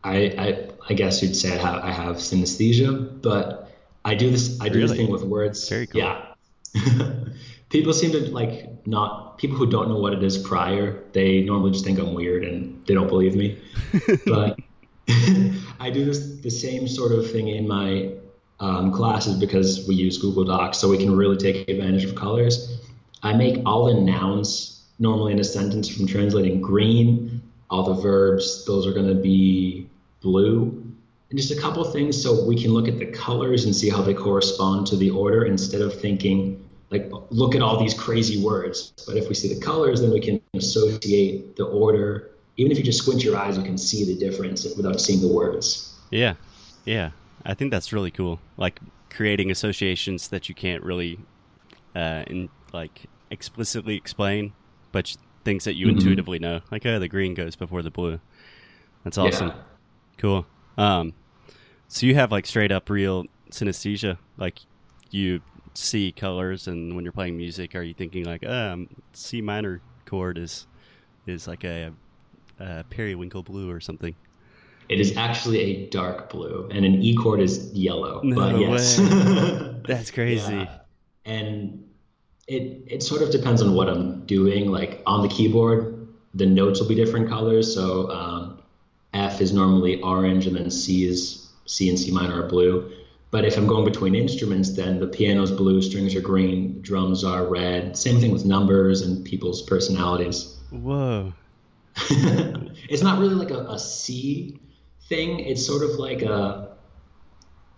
I 0.02 0.16
I, 0.16 0.68
I 0.88 0.94
guess 0.94 1.22
you'd 1.22 1.36
say 1.36 1.54
I 1.54 1.58
have 1.58 1.84
I 1.84 1.92
have 1.92 2.16
synesthesia, 2.16 3.22
but 3.22 3.70
I 4.04 4.14
do 4.14 4.30
this 4.30 4.60
I 4.60 4.68
do 4.68 4.86
this 4.86 4.96
thing 4.96 5.10
with 5.10 5.22
words. 5.22 5.68
Very 5.68 5.86
cool. 5.86 6.00
Yeah. 6.00 6.26
people 7.70 7.92
seem 7.92 8.12
to 8.12 8.20
like 8.30 8.86
not 8.86 9.38
people 9.38 9.56
who 9.56 9.66
don't 9.66 9.88
know 9.88 9.98
what 9.98 10.12
it 10.12 10.22
is 10.22 10.38
prior, 10.38 11.02
they 11.12 11.42
normally 11.42 11.70
just 11.70 11.84
think 11.84 11.98
I'm 11.98 12.14
weird 12.14 12.44
and 12.44 12.84
they 12.86 12.94
don't 12.94 13.08
believe 13.08 13.34
me. 13.34 13.58
but 14.26 14.58
I 15.80 15.90
do 15.90 16.04
this 16.04 16.36
the 16.40 16.50
same 16.50 16.88
sort 16.88 17.12
of 17.12 17.30
thing 17.30 17.48
in 17.48 17.68
my 17.68 18.10
um, 18.60 18.92
classes 18.92 19.36
because 19.38 19.86
we 19.86 19.94
use 19.94 20.18
Google 20.18 20.44
Docs, 20.44 20.78
so 20.78 20.88
we 20.88 20.98
can 20.98 21.14
really 21.14 21.36
take 21.36 21.68
advantage 21.68 22.04
of 22.04 22.14
colors. 22.14 22.80
I 23.24 23.32
make 23.32 23.62
all 23.64 23.86
the 23.86 24.00
nouns 24.00 24.84
normally 24.98 25.32
in 25.32 25.40
a 25.40 25.44
sentence 25.44 25.88
from 25.88 26.06
translating 26.06 26.60
green, 26.60 27.42
all 27.70 27.82
the 27.82 28.00
verbs, 28.00 28.64
those 28.66 28.86
are 28.86 28.92
going 28.92 29.08
to 29.08 29.14
be 29.14 29.88
blue, 30.20 30.94
and 31.30 31.38
just 31.38 31.50
a 31.50 31.60
couple 31.60 31.82
things 31.84 32.20
so 32.22 32.44
we 32.44 32.54
can 32.54 32.72
look 32.72 32.86
at 32.86 32.98
the 32.98 33.06
colors 33.06 33.64
and 33.64 33.74
see 33.74 33.88
how 33.88 34.02
they 34.02 34.14
correspond 34.14 34.86
to 34.88 34.96
the 34.96 35.10
order 35.10 35.46
instead 35.46 35.80
of 35.80 35.98
thinking 35.98 36.60
like 36.90 37.10
look 37.30 37.54
at 37.54 37.62
all 37.62 37.80
these 37.80 37.94
crazy 37.94 38.42
words. 38.44 38.92
But 39.06 39.16
if 39.16 39.28
we 39.28 39.34
see 39.34 39.52
the 39.52 39.60
colors, 39.60 40.02
then 40.02 40.12
we 40.12 40.20
can 40.20 40.40
associate 40.54 41.56
the 41.56 41.64
order. 41.64 42.30
Even 42.56 42.70
if 42.70 42.78
you 42.78 42.84
just 42.84 42.98
squint 42.98 43.24
your 43.24 43.36
eyes, 43.36 43.56
you 43.56 43.64
can 43.64 43.78
see 43.78 44.04
the 44.04 44.16
difference 44.16 44.64
without 44.76 45.00
seeing 45.00 45.20
the 45.20 45.32
words. 45.32 45.98
Yeah, 46.10 46.34
yeah. 46.84 47.10
I 47.44 47.54
think 47.54 47.72
that's 47.72 47.92
really 47.92 48.12
cool. 48.12 48.38
Like 48.56 48.78
creating 49.10 49.50
associations 49.50 50.28
that 50.28 50.48
you 50.48 50.54
can't 50.54 50.82
really, 50.84 51.18
uh, 51.96 52.24
in 52.28 52.48
like 52.72 53.06
explicitly 53.30 53.96
explain, 53.96 54.52
but 54.92 55.16
things 55.44 55.64
that 55.64 55.74
you 55.74 55.86
Mhm. 55.86 55.92
intuitively 55.92 56.38
know. 56.38 56.60
Like, 56.70 56.86
oh, 56.86 56.98
the 56.98 57.08
green 57.08 57.34
goes 57.34 57.56
before 57.56 57.82
the 57.82 57.90
blue. 57.90 58.20
That's 59.04 59.18
awesome. 59.18 59.48
Yeah. 59.48 59.54
Cool. 60.18 60.46
Um, 60.78 61.12
so 61.88 62.06
you 62.06 62.14
have 62.14 62.32
like 62.32 62.46
straight 62.46 62.72
up 62.72 62.88
real 62.88 63.26
synesthesia. 63.50 64.18
Like 64.36 64.58
you 65.10 65.40
see 65.74 66.12
colors, 66.12 66.66
and 66.66 66.94
when 66.94 67.04
you're 67.04 67.12
playing 67.12 67.36
music, 67.36 67.74
are 67.74 67.82
you 67.82 67.94
thinking 67.94 68.24
like, 68.24 68.44
um, 68.46 68.88
C 69.12 69.40
minor 69.40 69.80
chord 70.06 70.38
is 70.38 70.66
is 71.26 71.46
like 71.48 71.64
a, 71.64 71.92
a 72.58 72.84
periwinkle 72.90 73.42
blue 73.42 73.70
or 73.70 73.80
something? 73.80 74.14
It 74.88 75.00
is 75.00 75.16
actually 75.16 75.60
a 75.60 75.86
dark 75.90 76.30
blue, 76.30 76.68
and 76.70 76.84
an 76.84 77.02
E 77.02 77.14
chord 77.14 77.40
is 77.40 77.72
yellow. 77.72 78.20
No 78.22 78.36
but 78.36 78.58
yes. 78.60 78.96
That's 79.86 80.10
crazy. 80.10 80.52
Yeah. 80.54 80.78
And 81.24 81.84
it 82.46 82.84
it 82.86 83.02
sort 83.02 83.22
of 83.22 83.30
depends 83.30 83.62
on 83.62 83.74
what 83.74 83.88
I'm 83.88 84.24
doing. 84.26 84.70
Like 84.70 85.02
on 85.06 85.22
the 85.22 85.28
keyboard, 85.28 86.08
the 86.34 86.46
notes 86.46 86.80
will 86.80 86.88
be 86.88 86.94
different 86.94 87.28
colors. 87.28 87.74
So 87.74 88.10
um, 88.10 88.62
F 89.12 89.40
is 89.40 89.52
normally 89.52 90.00
orange, 90.02 90.46
and 90.46 90.56
then 90.56 90.70
C 90.70 91.06
is 91.06 91.50
C 91.66 91.88
and 91.88 91.98
C 91.98 92.10
minor 92.10 92.44
are 92.44 92.48
blue. 92.48 92.90
But 93.30 93.44
if 93.44 93.56
I'm 93.56 93.66
going 93.66 93.84
between 93.84 94.14
instruments, 94.14 94.74
then 94.74 95.00
the 95.00 95.08
piano's 95.08 95.50
blue, 95.50 95.82
strings 95.82 96.14
are 96.14 96.20
green, 96.20 96.80
drums 96.82 97.24
are 97.24 97.44
red. 97.44 97.96
Same 97.96 98.20
thing 98.20 98.30
with 98.30 98.44
numbers 98.44 99.00
and 99.02 99.24
people's 99.24 99.60
personalities. 99.62 100.56
Whoa. 100.70 101.32
it's 101.96 103.02
not 103.02 103.18
really 103.18 103.34
like 103.34 103.50
a, 103.50 103.66
a 103.66 103.78
C 103.78 104.60
thing. 105.08 105.40
It's 105.40 105.64
sort 105.66 105.82
of 105.82 105.98
like 105.98 106.22
a. 106.22 106.76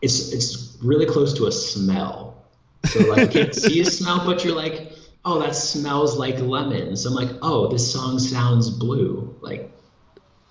It's 0.02 0.32
it's 0.32 0.76
really 0.82 1.06
close 1.06 1.32
to 1.34 1.46
a 1.46 1.52
smell. 1.52 2.35
So 2.84 3.00
like 3.06 3.34
you 3.34 3.40
can't 3.42 3.54
see 3.54 3.80
a 3.80 3.84
smell, 3.84 4.24
but 4.24 4.44
you're 4.44 4.54
like, 4.54 4.92
oh, 5.24 5.40
that 5.40 5.54
smells 5.56 6.16
like 6.16 6.38
lemons. 6.38 7.04
I'm 7.06 7.14
like, 7.14 7.30
oh, 7.42 7.68
this 7.68 7.90
song 7.92 8.18
sounds 8.18 8.70
blue. 8.70 9.34
Like, 9.40 9.72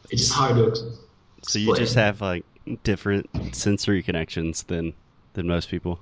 it's 0.09 0.23
just 0.23 0.33
hard 0.33 0.55
to. 0.57 0.67
ex- 0.69 0.83
So 1.43 1.59
you 1.59 1.73
just 1.75 1.95
have 1.95 2.21
like 2.21 2.43
different 2.83 3.29
sensory 3.55 4.03
connections 4.03 4.63
than 4.63 4.93
than 5.33 5.47
most 5.47 5.69
people. 5.69 5.99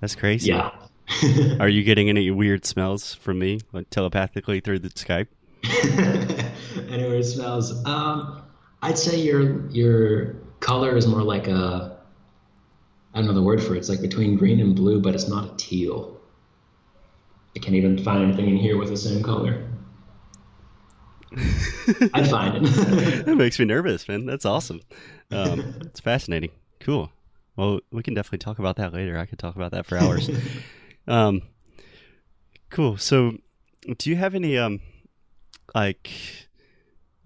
That's 0.00 0.14
crazy. 0.14 0.50
Yeah. 0.50 0.70
Are 1.60 1.68
you 1.70 1.82
getting 1.84 2.10
any 2.10 2.30
weird 2.30 2.66
smells 2.66 3.14
from 3.14 3.38
me, 3.38 3.60
like 3.72 3.88
telepathically 3.88 4.60
through 4.60 4.80
the 4.80 4.90
Skype? 4.90 5.28
Anyway, 6.90 7.18
it 7.18 7.24
smells. 7.24 7.84
Um, 7.84 8.42
I'd 8.82 8.98
say 8.98 9.18
your 9.20 9.68
your 9.70 10.36
color 10.60 10.96
is 10.96 11.06
more 11.06 11.22
like 11.22 11.48
a 11.48 11.97
I 13.18 13.20
don't 13.20 13.26
know 13.26 13.34
the 13.34 13.42
word 13.42 13.60
for 13.60 13.74
it. 13.74 13.78
It's 13.78 13.88
like 13.88 14.00
between 14.00 14.36
green 14.36 14.60
and 14.60 14.76
blue, 14.76 15.00
but 15.00 15.12
it's 15.12 15.26
not 15.26 15.52
a 15.52 15.56
teal. 15.56 16.20
I 17.56 17.58
can't 17.58 17.74
even 17.74 17.98
find 17.98 18.22
anything 18.22 18.48
in 18.48 18.56
here 18.56 18.78
with 18.78 18.90
the 18.90 18.96
same 18.96 19.24
color. 19.24 19.66
I'd 22.14 22.30
find 22.30 22.64
it. 22.64 22.68
that 23.26 23.34
makes 23.34 23.58
me 23.58 23.64
nervous, 23.64 24.06
man. 24.06 24.24
That's 24.24 24.44
awesome. 24.44 24.82
Um, 25.32 25.80
it's 25.80 25.98
fascinating. 25.98 26.50
Cool. 26.78 27.10
Well, 27.56 27.80
we 27.90 28.04
can 28.04 28.14
definitely 28.14 28.38
talk 28.38 28.60
about 28.60 28.76
that 28.76 28.92
later. 28.92 29.18
I 29.18 29.26
could 29.26 29.40
talk 29.40 29.56
about 29.56 29.72
that 29.72 29.84
for 29.84 29.98
hours. 29.98 30.30
um, 31.08 31.42
cool. 32.70 32.98
So, 32.98 33.38
do 33.98 34.10
you 34.10 34.14
have 34.14 34.36
any 34.36 34.56
um, 34.56 34.80
like, 35.74 36.08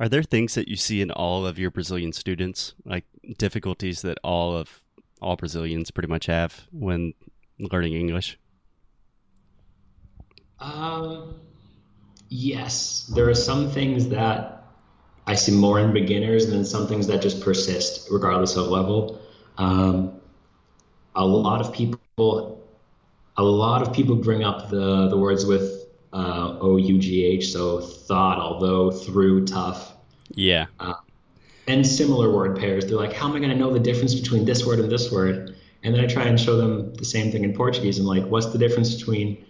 are 0.01 0.09
there 0.09 0.23
things 0.23 0.55
that 0.55 0.69
you 0.69 0.77
see 0.77 1.03
in 1.03 1.11
all 1.11 1.45
of 1.45 1.59
your 1.59 1.71
Brazilian 1.71 2.15
students, 2.15 2.73
like 2.87 3.05
difficulties 3.37 4.01
that 4.01 4.17
all 4.25 4.57
of 4.57 4.83
all 5.23 5.37
Brazilians 5.37 5.91
pretty 5.91 6.09
much 6.09 6.27
have 6.27 6.67
when 6.73 7.15
learning 7.59 7.95
English? 7.95 8.39
Um, 10.59 11.37
yes, 12.29 13.11
there 13.15 13.29
are 13.29 13.35
some 13.35 13.71
things 13.71 14.09
that 14.09 14.65
I 15.27 15.35
see 15.37 15.53
more 15.53 15.81
in 15.81 15.93
beginners, 15.93 16.45
and 16.45 16.53
then 16.53 16.65
some 16.65 16.87
things 16.87 17.07
that 17.07 17.23
just 17.23 17.41
persist 17.41 18.09
regardless 18.11 18.57
of 18.57 18.67
level. 18.67 19.21
Um, 19.57 20.21
a 21.15 21.25
lot 21.25 21.61
of 21.61 21.73
people, 21.73 22.61
a 23.37 23.43
lot 23.43 23.83
of 23.83 23.93
people 23.93 24.17
bring 24.17 24.43
up 24.45 24.71
the 24.71 25.09
the 25.09 25.17
words 25.17 25.47
with 25.47 25.87
uh, 26.13 26.59
O 26.61 26.77
U 26.77 26.99
G 26.99 27.25
H, 27.25 27.53
so 27.53 27.81
thought, 27.81 28.39
although, 28.39 28.91
through, 28.91 29.47
tough. 29.47 29.95
Yeah. 30.35 30.67
Uh, 30.81 30.95
and 31.67 31.87
similar 31.87 32.31
word 32.31 32.59
pairs. 32.59 32.87
They're 32.87 32.97
like, 32.97 33.13
how 33.13 33.29
am 33.29 33.37
I 33.37 33.39
going 33.39 33.51
to 33.51 33.57
know 33.57 33.73
the 33.73 33.81
difference 33.81 34.15
between 34.15 34.45
this 34.45 34.67
word 34.67 34.81
and 34.81 34.91
this 34.91 35.11
word? 35.13 35.57
And 35.83 35.95
then 35.95 36.05
I 36.05 36.07
try 36.07 36.25
and 36.25 36.39
show 36.39 36.57
them 36.57 36.95
the 36.95 37.05
same 37.05 37.33
thing 37.33 37.45
in 37.45 37.55
Portuguese. 37.55 37.99
I'm 37.99 38.07
like, 38.07 38.25
what's 38.25 38.47
the 38.47 38.59
difference 38.59 38.95
between 38.95 39.45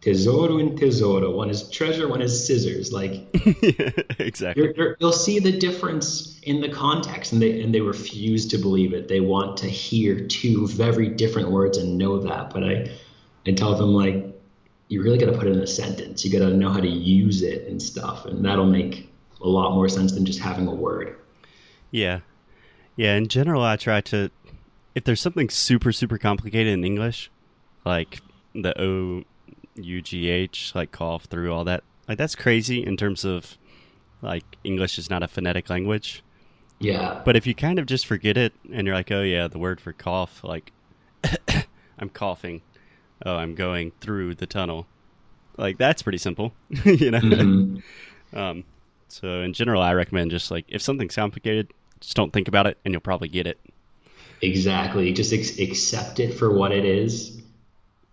tesouro 0.00 0.58
and 0.58 0.78
tesoura? 0.78 1.32
One 1.32 1.50
is 1.50 1.68
treasure, 1.70 2.08
one 2.08 2.20
is 2.20 2.46
scissors. 2.46 2.92
Like, 2.92 3.28
exactly. 4.18 4.62
You're, 4.62 4.72
you're, 4.74 4.96
you'll 4.98 5.12
see 5.12 5.38
the 5.38 5.56
difference 5.56 6.40
in 6.42 6.60
the 6.60 6.68
context, 6.68 7.32
and 7.32 7.40
they 7.40 7.60
and 7.60 7.74
they 7.74 7.80
refuse 7.80 8.46
to 8.48 8.58
believe 8.58 8.92
it. 8.92 9.08
They 9.08 9.20
want 9.20 9.56
to 9.58 9.68
hear 9.68 10.26
two 10.26 10.66
very 10.68 11.08
different 11.08 11.50
words 11.50 11.78
and 11.78 11.96
know 11.96 12.18
that. 12.18 12.50
But 12.50 12.64
I, 12.64 12.90
I 13.46 13.52
tell 13.52 13.74
them 13.76 13.90
like, 13.90 14.26
you 14.88 15.02
really 15.02 15.18
got 15.18 15.26
to 15.26 15.38
put 15.38 15.46
it 15.46 15.52
in 15.52 15.60
a 15.60 15.66
sentence. 15.66 16.24
You 16.24 16.32
got 16.32 16.48
to 16.48 16.54
know 16.54 16.70
how 16.70 16.80
to 16.80 16.88
use 16.88 17.42
it 17.42 17.68
and 17.68 17.80
stuff, 17.80 18.24
and 18.24 18.44
that'll 18.44 18.66
make 18.66 19.12
a 19.40 19.48
lot 19.48 19.74
more 19.74 19.88
sense 19.88 20.12
than 20.12 20.26
just 20.26 20.40
having 20.40 20.66
a 20.66 20.74
word. 20.74 21.16
Yeah. 21.90 22.20
Yeah, 22.96 23.14
in 23.14 23.28
general 23.28 23.62
I 23.62 23.76
try 23.76 24.00
to 24.02 24.30
if 24.94 25.04
there's 25.04 25.20
something 25.20 25.48
super 25.48 25.92
super 25.92 26.18
complicated 26.18 26.72
in 26.72 26.84
English, 26.84 27.30
like 27.84 28.20
the 28.54 28.78
O 28.80 29.22
U 29.76 30.02
G 30.02 30.28
H, 30.28 30.72
like 30.74 30.90
cough 30.92 31.24
through 31.24 31.52
all 31.52 31.64
that. 31.64 31.84
Like 32.08 32.18
that's 32.18 32.34
crazy 32.34 32.84
in 32.84 32.96
terms 32.96 33.24
of 33.24 33.56
like 34.22 34.44
English 34.64 34.98
is 34.98 35.08
not 35.08 35.22
a 35.22 35.28
phonetic 35.28 35.70
language. 35.70 36.22
Yeah. 36.80 37.22
But 37.24 37.36
if 37.36 37.46
you 37.46 37.54
kind 37.54 37.78
of 37.78 37.86
just 37.86 38.06
forget 38.06 38.36
it 38.36 38.52
and 38.72 38.86
you're 38.86 38.96
like, 38.96 39.10
"Oh 39.10 39.22
yeah, 39.22 39.48
the 39.48 39.58
word 39.58 39.80
for 39.80 39.92
cough, 39.92 40.42
like 40.42 40.72
I'm 41.98 42.08
coughing. 42.08 42.62
Oh, 43.24 43.36
I'm 43.36 43.54
going 43.54 43.92
through 44.00 44.36
the 44.36 44.46
tunnel." 44.46 44.86
Like 45.56 45.78
that's 45.78 46.02
pretty 46.02 46.18
simple, 46.18 46.54
you 46.84 47.10
know. 47.10 47.20
Mm-hmm. 47.20 48.38
um 48.38 48.64
so 49.08 49.40
in 49.40 49.52
general, 49.54 49.80
I 49.82 49.94
recommend 49.94 50.30
just 50.30 50.50
like 50.50 50.66
if 50.68 50.82
something's 50.82 51.16
complicated, 51.16 51.72
just 52.00 52.16
don't 52.16 52.32
think 52.32 52.48
about 52.48 52.66
it, 52.66 52.78
and 52.84 52.92
you'll 52.92 53.00
probably 53.00 53.28
get 53.28 53.46
it. 53.46 53.58
Exactly. 54.40 55.12
Just 55.12 55.32
ex- 55.32 55.58
accept 55.58 56.20
it 56.20 56.34
for 56.34 56.52
what 56.52 56.72
it 56.72 56.84
is. 56.84 57.40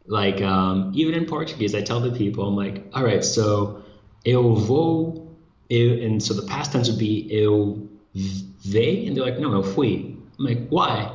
Like 0.07 0.41
um, 0.41 0.91
even 0.95 1.15
in 1.15 1.25
Portuguese, 1.25 1.73
I 1.73 1.81
tell 1.81 1.99
the 1.99 2.11
people, 2.11 2.47
I'm 2.47 2.55
like, 2.55 2.85
all 2.93 3.03
right, 3.03 3.23
so 3.23 3.83
eu 4.23 4.53
vou, 4.53 5.35
eu, 5.69 6.03
and 6.03 6.21
so 6.21 6.33
the 6.33 6.47
past 6.47 6.71
tense 6.73 6.89
would 6.89 6.99
be 6.99 7.27
eu 7.31 7.87
ve, 8.13 9.07
and 9.07 9.15
they're 9.15 9.25
like, 9.25 9.39
no, 9.39 9.51
eu 9.53 9.63
fui. 9.63 10.15
I'm 10.37 10.45
like, 10.45 10.67
why? 10.69 11.11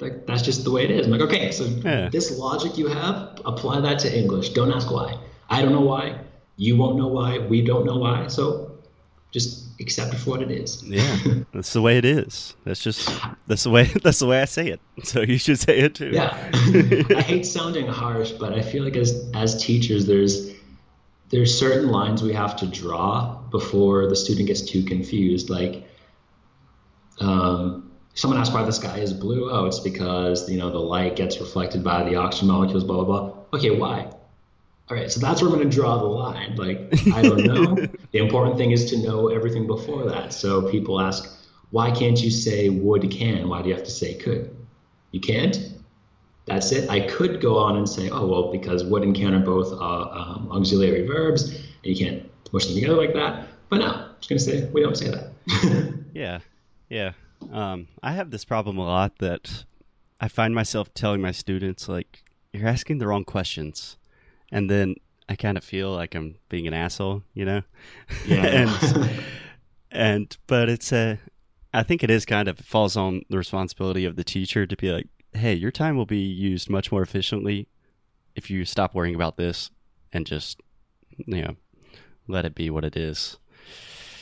Like 0.00 0.26
that's 0.26 0.42
just 0.42 0.64
the 0.64 0.70
way 0.70 0.84
it 0.84 0.90
is. 0.90 1.06
I'm 1.06 1.12
like, 1.12 1.20
okay, 1.20 1.52
so 1.52 1.64
yeah. 1.64 2.08
this 2.08 2.36
logic 2.36 2.78
you 2.78 2.88
have, 2.88 3.40
apply 3.44 3.80
that 3.80 3.98
to 4.00 4.18
English. 4.18 4.50
Don't 4.50 4.72
ask 4.72 4.90
why. 4.90 5.18
I 5.48 5.62
don't 5.62 5.72
know 5.72 5.82
why. 5.82 6.18
You 6.56 6.76
won't 6.76 6.96
know 6.96 7.08
why. 7.08 7.38
We 7.38 7.62
don't 7.62 7.84
know 7.84 7.96
why. 7.96 8.28
So 8.28 8.72
just 9.30 9.69
accept 9.80 10.14
it 10.14 10.18
for 10.18 10.30
what 10.30 10.42
it 10.42 10.50
is. 10.50 10.82
yeah, 10.84 11.16
that's 11.54 11.72
the 11.72 11.82
way 11.82 11.98
it 11.98 12.04
is. 12.04 12.54
That's 12.64 12.82
just 12.82 13.10
that's 13.46 13.64
the 13.64 13.70
way 13.70 13.84
that's 14.02 14.18
the 14.18 14.26
way 14.26 14.42
I 14.42 14.44
say 14.44 14.68
it. 14.68 14.80
So 15.02 15.22
you 15.22 15.38
should 15.38 15.58
say 15.58 15.78
it 15.78 15.94
too. 15.94 16.10
Yeah, 16.10 16.36
I 17.16 17.22
hate 17.22 17.46
sounding 17.46 17.86
harsh, 17.86 18.32
but 18.32 18.52
I 18.52 18.62
feel 18.62 18.84
like 18.84 18.96
as 18.96 19.30
as 19.34 19.62
teachers, 19.62 20.06
there's 20.06 20.52
there's 21.30 21.56
certain 21.56 21.90
lines 21.90 22.22
we 22.22 22.32
have 22.32 22.56
to 22.56 22.66
draw 22.66 23.36
before 23.50 24.06
the 24.08 24.16
student 24.16 24.48
gets 24.48 24.62
too 24.62 24.82
confused. 24.82 25.48
Like, 25.48 25.88
um, 27.20 27.90
someone 28.14 28.38
asks 28.38 28.52
why 28.52 28.64
the 28.64 28.72
sky 28.72 28.98
is 28.98 29.12
blue. 29.12 29.50
Oh, 29.50 29.66
it's 29.66 29.80
because 29.80 30.48
you 30.50 30.58
know 30.58 30.70
the 30.70 30.78
light 30.78 31.16
gets 31.16 31.40
reflected 31.40 31.82
by 31.82 32.02
the 32.04 32.16
oxygen 32.16 32.48
molecules. 32.48 32.84
Blah 32.84 33.04
blah 33.04 33.20
blah. 33.20 33.36
Okay, 33.54 33.70
why? 33.70 34.10
All 34.90 34.96
right, 34.96 35.10
so 35.10 35.20
that's 35.20 35.40
where 35.40 35.48
I'm 35.48 35.56
going 35.56 35.70
to 35.70 35.74
draw 35.74 35.98
the 35.98 36.04
line. 36.04 36.56
Like, 36.56 36.92
I 37.14 37.22
don't 37.22 37.44
know. 37.44 37.76
the 38.10 38.18
important 38.18 38.56
thing 38.56 38.72
is 38.72 38.90
to 38.90 38.98
know 38.98 39.28
everything 39.28 39.68
before 39.68 40.04
that. 40.06 40.32
So 40.32 40.68
people 40.68 41.00
ask, 41.00 41.32
why 41.70 41.92
can't 41.92 42.20
you 42.20 42.30
say 42.30 42.70
would 42.70 43.08
can? 43.08 43.48
Why 43.48 43.62
do 43.62 43.68
you 43.68 43.74
have 43.76 43.84
to 43.84 43.90
say 43.90 44.14
could? 44.14 44.54
You 45.12 45.20
can't? 45.20 45.74
That's 46.46 46.72
it. 46.72 46.90
I 46.90 47.06
could 47.06 47.40
go 47.40 47.56
on 47.56 47.76
and 47.76 47.88
say, 47.88 48.10
oh, 48.10 48.26
well, 48.26 48.50
because 48.50 48.82
would 48.82 49.04
and 49.04 49.14
can 49.14 49.32
are 49.32 49.38
both 49.44 49.72
uh, 49.72 50.08
um, 50.10 50.48
auxiliary 50.50 51.06
verbs, 51.06 51.50
and 51.50 51.64
you 51.84 51.94
can't 51.94 52.44
push 52.46 52.66
them 52.66 52.74
together 52.74 52.96
like 52.96 53.14
that. 53.14 53.46
But 53.68 53.78
no, 53.78 53.92
I'm 53.92 54.14
just 54.18 54.28
going 54.28 54.38
to 54.40 54.44
say, 54.44 54.68
we 54.72 54.82
don't 54.82 54.96
say 54.96 55.10
that. 55.10 56.04
yeah. 56.12 56.40
Yeah. 56.88 57.12
Um, 57.52 57.86
I 58.02 58.14
have 58.14 58.32
this 58.32 58.44
problem 58.44 58.76
a 58.76 58.84
lot 58.84 59.18
that 59.18 59.66
I 60.20 60.26
find 60.26 60.52
myself 60.52 60.92
telling 60.94 61.20
my 61.20 61.30
students, 61.30 61.88
like, 61.88 62.24
you're 62.52 62.66
asking 62.66 62.98
the 62.98 63.06
wrong 63.06 63.24
questions 63.24 63.96
and 64.50 64.70
then 64.70 64.96
I 65.28 65.36
kind 65.36 65.56
of 65.56 65.64
feel 65.64 65.92
like 65.92 66.14
I'm 66.14 66.36
being 66.48 66.66
an 66.66 66.74
asshole, 66.74 67.22
you 67.34 67.44
know? 67.44 67.62
Yeah. 68.26 68.44
and, 68.46 69.10
and, 69.90 70.36
but 70.46 70.68
it's 70.68 70.92
a, 70.92 71.18
I 71.72 71.84
think 71.84 72.02
it 72.02 72.10
is 72.10 72.24
kind 72.26 72.48
of, 72.48 72.58
it 72.58 72.64
falls 72.64 72.96
on 72.96 73.22
the 73.30 73.38
responsibility 73.38 74.04
of 74.04 74.16
the 74.16 74.24
teacher 74.24 74.66
to 74.66 74.76
be 74.76 74.90
like, 74.90 75.06
hey, 75.32 75.54
your 75.54 75.70
time 75.70 75.96
will 75.96 76.06
be 76.06 76.18
used 76.18 76.68
much 76.68 76.90
more 76.90 77.02
efficiently 77.02 77.68
if 78.34 78.50
you 78.50 78.64
stop 78.64 78.94
worrying 78.94 79.14
about 79.14 79.36
this 79.36 79.70
and 80.12 80.26
just, 80.26 80.60
you 81.16 81.42
know, 81.42 81.56
let 82.26 82.44
it 82.44 82.56
be 82.56 82.68
what 82.68 82.84
it 82.84 82.96
is. 82.96 83.36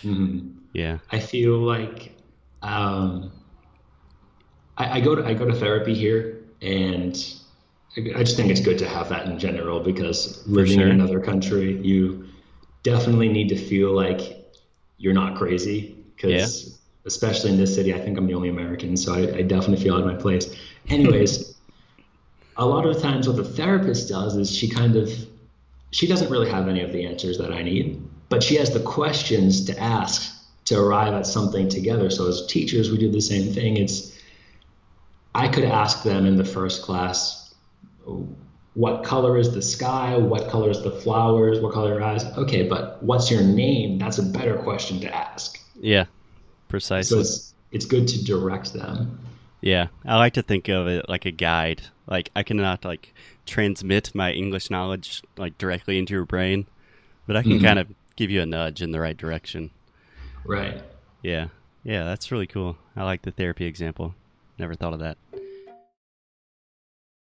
Mm-hmm. 0.02 0.58
Yeah. 0.74 0.98
I 1.10 1.20
feel 1.20 1.56
like, 1.58 2.14
um, 2.60 3.32
I, 4.76 4.98
I 4.98 5.00
go 5.00 5.14
to, 5.14 5.24
I 5.24 5.32
go 5.32 5.46
to 5.46 5.54
therapy 5.54 5.94
here 5.94 6.44
and 6.60 7.16
I 7.98 8.22
just 8.22 8.36
think 8.36 8.50
it's 8.50 8.60
good 8.60 8.78
to 8.78 8.88
have 8.88 9.08
that 9.08 9.26
in 9.26 9.38
general 9.38 9.80
because 9.80 10.46
living 10.46 10.78
sure. 10.78 10.86
in 10.86 10.92
another 10.92 11.20
country, 11.20 11.80
you 11.82 12.28
definitely 12.82 13.28
need 13.28 13.48
to 13.48 13.56
feel 13.56 13.92
like 13.92 14.54
you're 14.98 15.14
not 15.14 15.36
crazy. 15.36 15.96
Because 16.14 16.68
yeah. 16.68 16.74
especially 17.06 17.50
in 17.50 17.56
this 17.56 17.74
city, 17.74 17.94
I 17.94 18.00
think 18.00 18.18
I'm 18.18 18.26
the 18.26 18.34
only 18.34 18.48
American, 18.48 18.96
so 18.96 19.14
I, 19.14 19.38
I 19.38 19.42
definitely 19.42 19.82
feel 19.82 19.94
out 19.94 20.00
of 20.00 20.06
my 20.06 20.14
place. 20.14 20.54
Anyways, 20.88 21.54
a 22.56 22.66
lot 22.66 22.86
of 22.86 23.00
times 23.00 23.28
what 23.28 23.36
the 23.36 23.44
therapist 23.44 24.08
does 24.08 24.36
is 24.36 24.54
she 24.54 24.68
kind 24.68 24.96
of 24.96 25.10
she 25.90 26.06
doesn't 26.06 26.30
really 26.30 26.50
have 26.50 26.68
any 26.68 26.82
of 26.82 26.92
the 26.92 27.06
answers 27.06 27.38
that 27.38 27.52
I 27.52 27.62
need, 27.62 28.02
but 28.28 28.42
she 28.42 28.56
has 28.56 28.70
the 28.70 28.80
questions 28.80 29.64
to 29.66 29.78
ask 29.80 30.34
to 30.66 30.78
arrive 30.78 31.14
at 31.14 31.26
something 31.26 31.68
together. 31.68 32.10
So 32.10 32.28
as 32.28 32.46
teachers, 32.46 32.90
we 32.90 32.98
do 32.98 33.10
the 33.10 33.20
same 33.20 33.52
thing. 33.52 33.78
It's 33.78 34.18
I 35.34 35.48
could 35.48 35.64
ask 35.64 36.02
them 36.02 36.26
in 36.26 36.36
the 36.36 36.44
first 36.44 36.82
class 36.82 37.47
what 38.74 39.02
color 39.04 39.36
is 39.36 39.52
the 39.54 39.62
sky? 39.62 40.16
What 40.16 40.48
color 40.48 40.70
is 40.70 40.82
the 40.82 40.90
flowers? 40.90 41.60
What 41.60 41.72
color 41.72 41.92
are 41.92 41.94
your 41.94 42.02
eyes? 42.04 42.24
Okay, 42.36 42.68
but 42.68 43.02
what's 43.02 43.30
your 43.30 43.42
name? 43.42 43.98
That's 43.98 44.18
a 44.18 44.22
better 44.22 44.56
question 44.56 45.00
to 45.00 45.14
ask. 45.14 45.60
Yeah, 45.80 46.04
precisely. 46.68 47.16
So 47.16 47.20
it's 47.20 47.54
it's 47.72 47.86
good 47.86 48.08
to 48.08 48.24
direct 48.24 48.72
them. 48.72 49.18
Yeah, 49.60 49.88
I 50.04 50.16
like 50.16 50.34
to 50.34 50.42
think 50.42 50.68
of 50.68 50.86
it 50.86 51.08
like 51.08 51.26
a 51.26 51.30
guide. 51.30 51.82
Like 52.06 52.30
I 52.36 52.42
cannot 52.42 52.84
like 52.84 53.12
transmit 53.46 54.14
my 54.14 54.32
English 54.32 54.70
knowledge 54.70 55.22
like 55.36 55.58
directly 55.58 55.98
into 55.98 56.14
your 56.14 56.24
brain, 56.24 56.66
but 57.26 57.36
I 57.36 57.42
can 57.42 57.52
mm-hmm. 57.52 57.64
kind 57.64 57.78
of 57.78 57.88
give 58.16 58.30
you 58.30 58.40
a 58.42 58.46
nudge 58.46 58.82
in 58.82 58.92
the 58.92 59.00
right 59.00 59.16
direction. 59.16 59.70
Right. 60.44 60.82
Yeah. 61.22 61.48
Yeah, 61.84 62.04
that's 62.04 62.30
really 62.30 62.46
cool. 62.46 62.76
I 62.96 63.04
like 63.04 63.22
the 63.22 63.30
therapy 63.30 63.66
example. 63.66 64.14
Never 64.58 64.74
thought 64.74 64.92
of 64.92 65.00
that. 65.00 65.16